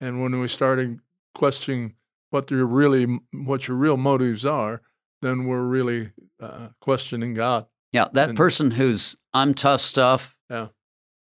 And 0.00 0.22
when 0.22 0.38
we 0.38 0.48
started 0.48 1.00
questioning 1.34 1.94
what 2.30 2.50
your 2.50 2.66
really 2.66 3.18
what 3.32 3.68
your 3.68 3.76
real 3.76 3.96
motives 3.96 4.44
are, 4.46 4.82
then 5.22 5.46
we're 5.46 5.64
really 5.64 6.12
uh, 6.40 6.68
questioning 6.80 7.34
God. 7.34 7.66
Yeah, 7.92 8.08
that 8.12 8.30
and, 8.30 8.38
person 8.38 8.72
who's 8.72 9.16
I'm 9.32 9.54
tough 9.54 9.80
stuff. 9.80 10.36
Yeah. 10.50 10.68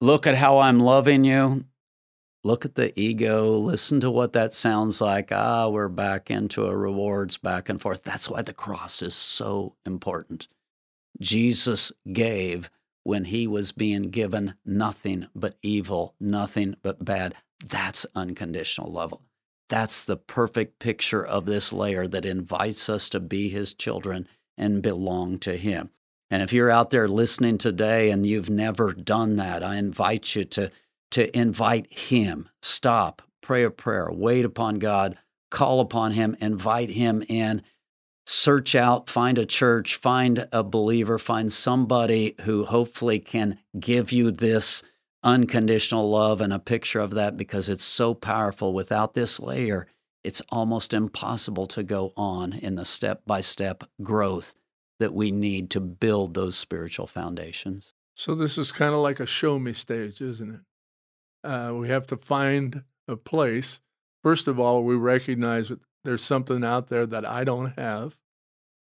Look 0.00 0.26
at 0.26 0.36
how 0.36 0.58
I'm 0.58 0.80
loving 0.80 1.24
you. 1.24 1.64
Look 2.44 2.64
at 2.64 2.76
the 2.76 2.98
ego. 2.98 3.50
Listen 3.50 4.00
to 4.00 4.10
what 4.10 4.32
that 4.34 4.52
sounds 4.52 5.00
like. 5.00 5.32
Ah, 5.32 5.68
we're 5.68 5.88
back 5.88 6.30
into 6.30 6.66
a 6.66 6.76
rewards 6.76 7.36
back 7.36 7.68
and 7.68 7.80
forth. 7.80 8.04
That's 8.04 8.30
why 8.30 8.42
the 8.42 8.54
cross 8.54 9.02
is 9.02 9.14
so 9.14 9.74
important. 9.84 10.46
Jesus 11.20 11.92
gave 12.12 12.70
when 13.04 13.24
he 13.24 13.46
was 13.46 13.72
being 13.72 14.04
given 14.04 14.54
nothing 14.64 15.28
but 15.34 15.56
evil, 15.62 16.14
nothing 16.20 16.76
but 16.82 17.04
bad. 17.04 17.34
That's 17.64 18.06
unconditional 18.14 18.92
love. 18.92 19.14
That's 19.68 20.04
the 20.04 20.16
perfect 20.16 20.78
picture 20.78 21.24
of 21.24 21.46
this 21.46 21.72
layer 21.72 22.06
that 22.08 22.24
invites 22.24 22.88
us 22.88 23.08
to 23.10 23.20
be 23.20 23.48
his 23.48 23.74
children 23.74 24.28
and 24.56 24.82
belong 24.82 25.38
to 25.40 25.56
him. 25.56 25.90
And 26.30 26.42
if 26.42 26.52
you're 26.52 26.70
out 26.70 26.90
there 26.90 27.08
listening 27.08 27.58
today 27.58 28.10
and 28.10 28.26
you've 28.26 28.50
never 28.50 28.92
done 28.92 29.36
that, 29.36 29.62
I 29.62 29.76
invite 29.76 30.34
you 30.34 30.44
to, 30.44 30.70
to 31.12 31.36
invite 31.36 31.92
him. 31.92 32.48
Stop, 32.60 33.22
pray 33.40 33.64
a 33.64 33.70
prayer, 33.70 34.08
wait 34.12 34.44
upon 34.44 34.78
God, 34.78 35.16
call 35.50 35.80
upon 35.80 36.12
him, 36.12 36.36
invite 36.40 36.90
him 36.90 37.24
in 37.28 37.62
search 38.28 38.74
out, 38.74 39.08
find 39.08 39.38
a 39.38 39.46
church, 39.46 39.96
find 39.96 40.46
a 40.52 40.62
believer, 40.62 41.18
find 41.18 41.50
somebody 41.50 42.34
who 42.42 42.66
hopefully 42.66 43.18
can 43.18 43.58
give 43.80 44.12
you 44.12 44.30
this 44.30 44.82
unconditional 45.22 46.10
love 46.10 46.42
and 46.42 46.52
a 46.52 46.58
picture 46.58 47.00
of 47.00 47.12
that 47.12 47.38
because 47.38 47.70
it's 47.70 47.84
so 47.84 48.12
powerful. 48.12 48.74
Without 48.74 49.14
this 49.14 49.40
layer, 49.40 49.86
it's 50.22 50.42
almost 50.50 50.92
impossible 50.92 51.66
to 51.68 51.82
go 51.82 52.12
on 52.18 52.52
in 52.52 52.74
the 52.74 52.84
step 52.84 53.22
by 53.26 53.40
step 53.40 53.82
growth 54.02 54.52
that 55.00 55.14
we 55.14 55.30
need 55.30 55.70
to 55.70 55.80
build 55.80 56.34
those 56.34 56.54
spiritual 56.54 57.06
foundations. 57.06 57.94
So, 58.14 58.34
this 58.34 58.58
is 58.58 58.72
kind 58.72 58.92
of 58.92 59.00
like 59.00 59.20
a 59.20 59.26
show 59.26 59.58
me 59.58 59.72
stage, 59.72 60.20
isn't 60.20 60.54
it? 60.54 61.48
Uh, 61.48 61.72
we 61.74 61.88
have 61.88 62.06
to 62.08 62.16
find 62.16 62.82
a 63.06 63.16
place. 63.16 63.80
First 64.22 64.48
of 64.48 64.60
all, 64.60 64.84
we 64.84 64.96
recognize 64.96 65.70
there's 66.08 66.24
something 66.24 66.64
out 66.64 66.88
there 66.88 67.04
that 67.04 67.28
I 67.28 67.44
don't 67.44 67.78
have, 67.78 68.16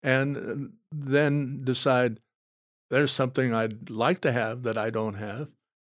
and 0.04 0.38
uh, 0.38 0.68
then 0.92 1.62
decide 1.64 2.20
there's 2.90 3.14
something 3.14 3.54
I'd 3.54 3.90
like 3.90 4.20
to 4.22 4.34
have 4.34 4.64
that 4.64 4.78
I 4.78 4.90
don't 4.90 5.14
have. 5.14 5.48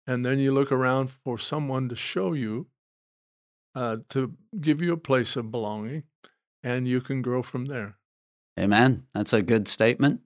And 0.06 0.26
then 0.26 0.40
you 0.40 0.54
look 0.54 0.70
around 0.70 1.12
for 1.12 1.38
someone 1.38 1.88
to 1.88 1.96
show 1.96 2.34
you, 2.34 2.68
uh, 3.74 3.98
to 4.10 4.34
give 4.60 4.82
you 4.82 4.92
a 4.92 4.98
place 4.98 5.38
of 5.38 5.50
belonging, 5.50 6.04
and 6.62 6.90
you 6.90 7.00
can 7.00 7.22
grow 7.22 7.42
from 7.42 7.68
there. 7.68 7.96
Amen. 8.60 9.06
That's 9.14 9.32
a 9.32 9.42
good 9.42 9.70
statement. 9.70 10.20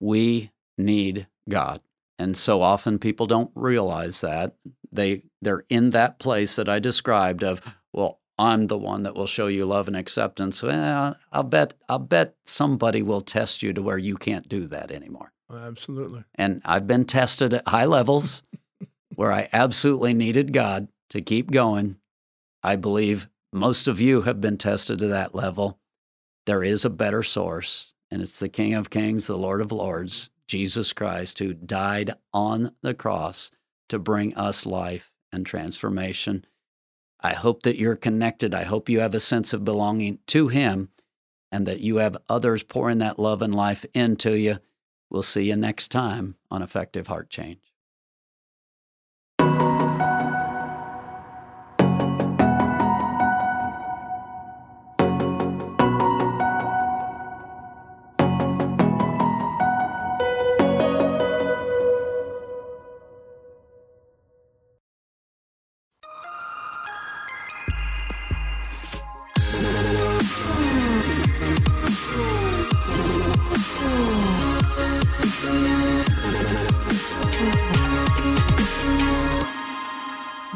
We 0.00 0.50
need 0.76 1.28
God. 1.48 1.80
And 2.18 2.36
so 2.36 2.60
often 2.60 2.98
people 2.98 3.28
don't 3.28 3.52
realize 3.54 4.20
that. 4.22 4.56
They 4.90 5.22
they're 5.40 5.64
in 5.68 5.90
that 5.90 6.18
place 6.18 6.56
that 6.56 6.68
I 6.68 6.80
described 6.80 7.44
of, 7.44 7.60
well, 7.92 8.18
I'm 8.38 8.66
the 8.66 8.78
one 8.78 9.04
that 9.04 9.14
will 9.14 9.26
show 9.26 9.46
you 9.46 9.64
love 9.64 9.86
and 9.86 9.96
acceptance. 9.96 10.62
Well, 10.62 11.16
I'll 11.32 11.44
bet 11.44 11.74
I'll 11.88 11.98
bet 11.98 12.34
somebody 12.44 13.02
will 13.02 13.20
test 13.20 13.62
you 13.62 13.72
to 13.72 13.82
where 13.82 13.98
you 13.98 14.16
can't 14.16 14.48
do 14.48 14.66
that 14.66 14.90
anymore. 14.90 15.32
Absolutely. 15.52 16.24
And 16.34 16.60
I've 16.64 16.86
been 16.86 17.04
tested 17.04 17.54
at 17.54 17.68
high 17.68 17.84
levels 17.84 18.42
where 19.14 19.32
I 19.32 19.48
absolutely 19.52 20.14
needed 20.14 20.52
God 20.52 20.88
to 21.10 21.20
keep 21.20 21.50
going. 21.50 21.96
I 22.62 22.76
believe 22.76 23.28
most 23.52 23.86
of 23.86 24.00
you 24.00 24.22
have 24.22 24.40
been 24.40 24.58
tested 24.58 24.98
to 24.98 25.08
that 25.08 25.34
level. 25.34 25.78
There 26.46 26.62
is 26.62 26.84
a 26.84 26.90
better 26.90 27.22
source, 27.22 27.94
and 28.10 28.20
it's 28.20 28.40
the 28.40 28.48
King 28.48 28.74
of 28.74 28.90
Kings, 28.90 29.26
the 29.26 29.38
Lord 29.38 29.60
of 29.60 29.70
Lords, 29.70 30.30
Jesus 30.48 30.92
Christ, 30.92 31.38
who 31.38 31.54
died 31.54 32.14
on 32.32 32.72
the 32.82 32.94
cross 32.94 33.50
to 33.88 33.98
bring 33.98 34.34
us 34.34 34.66
life 34.66 35.12
and 35.32 35.46
transformation. 35.46 36.44
I 37.24 37.32
hope 37.32 37.62
that 37.62 37.78
you're 37.78 37.96
connected. 37.96 38.54
I 38.54 38.64
hope 38.64 38.90
you 38.90 39.00
have 39.00 39.14
a 39.14 39.20
sense 39.20 39.54
of 39.54 39.64
belonging 39.64 40.18
to 40.26 40.48
Him 40.48 40.90
and 41.50 41.64
that 41.66 41.80
you 41.80 41.96
have 41.96 42.18
others 42.28 42.62
pouring 42.62 42.98
that 42.98 43.18
love 43.18 43.40
and 43.40 43.54
life 43.54 43.86
into 43.94 44.38
you. 44.38 44.58
We'll 45.08 45.22
see 45.22 45.48
you 45.48 45.56
next 45.56 45.90
time 45.90 46.36
on 46.50 46.60
Effective 46.60 47.06
Heart 47.06 47.30
Change. 47.30 47.73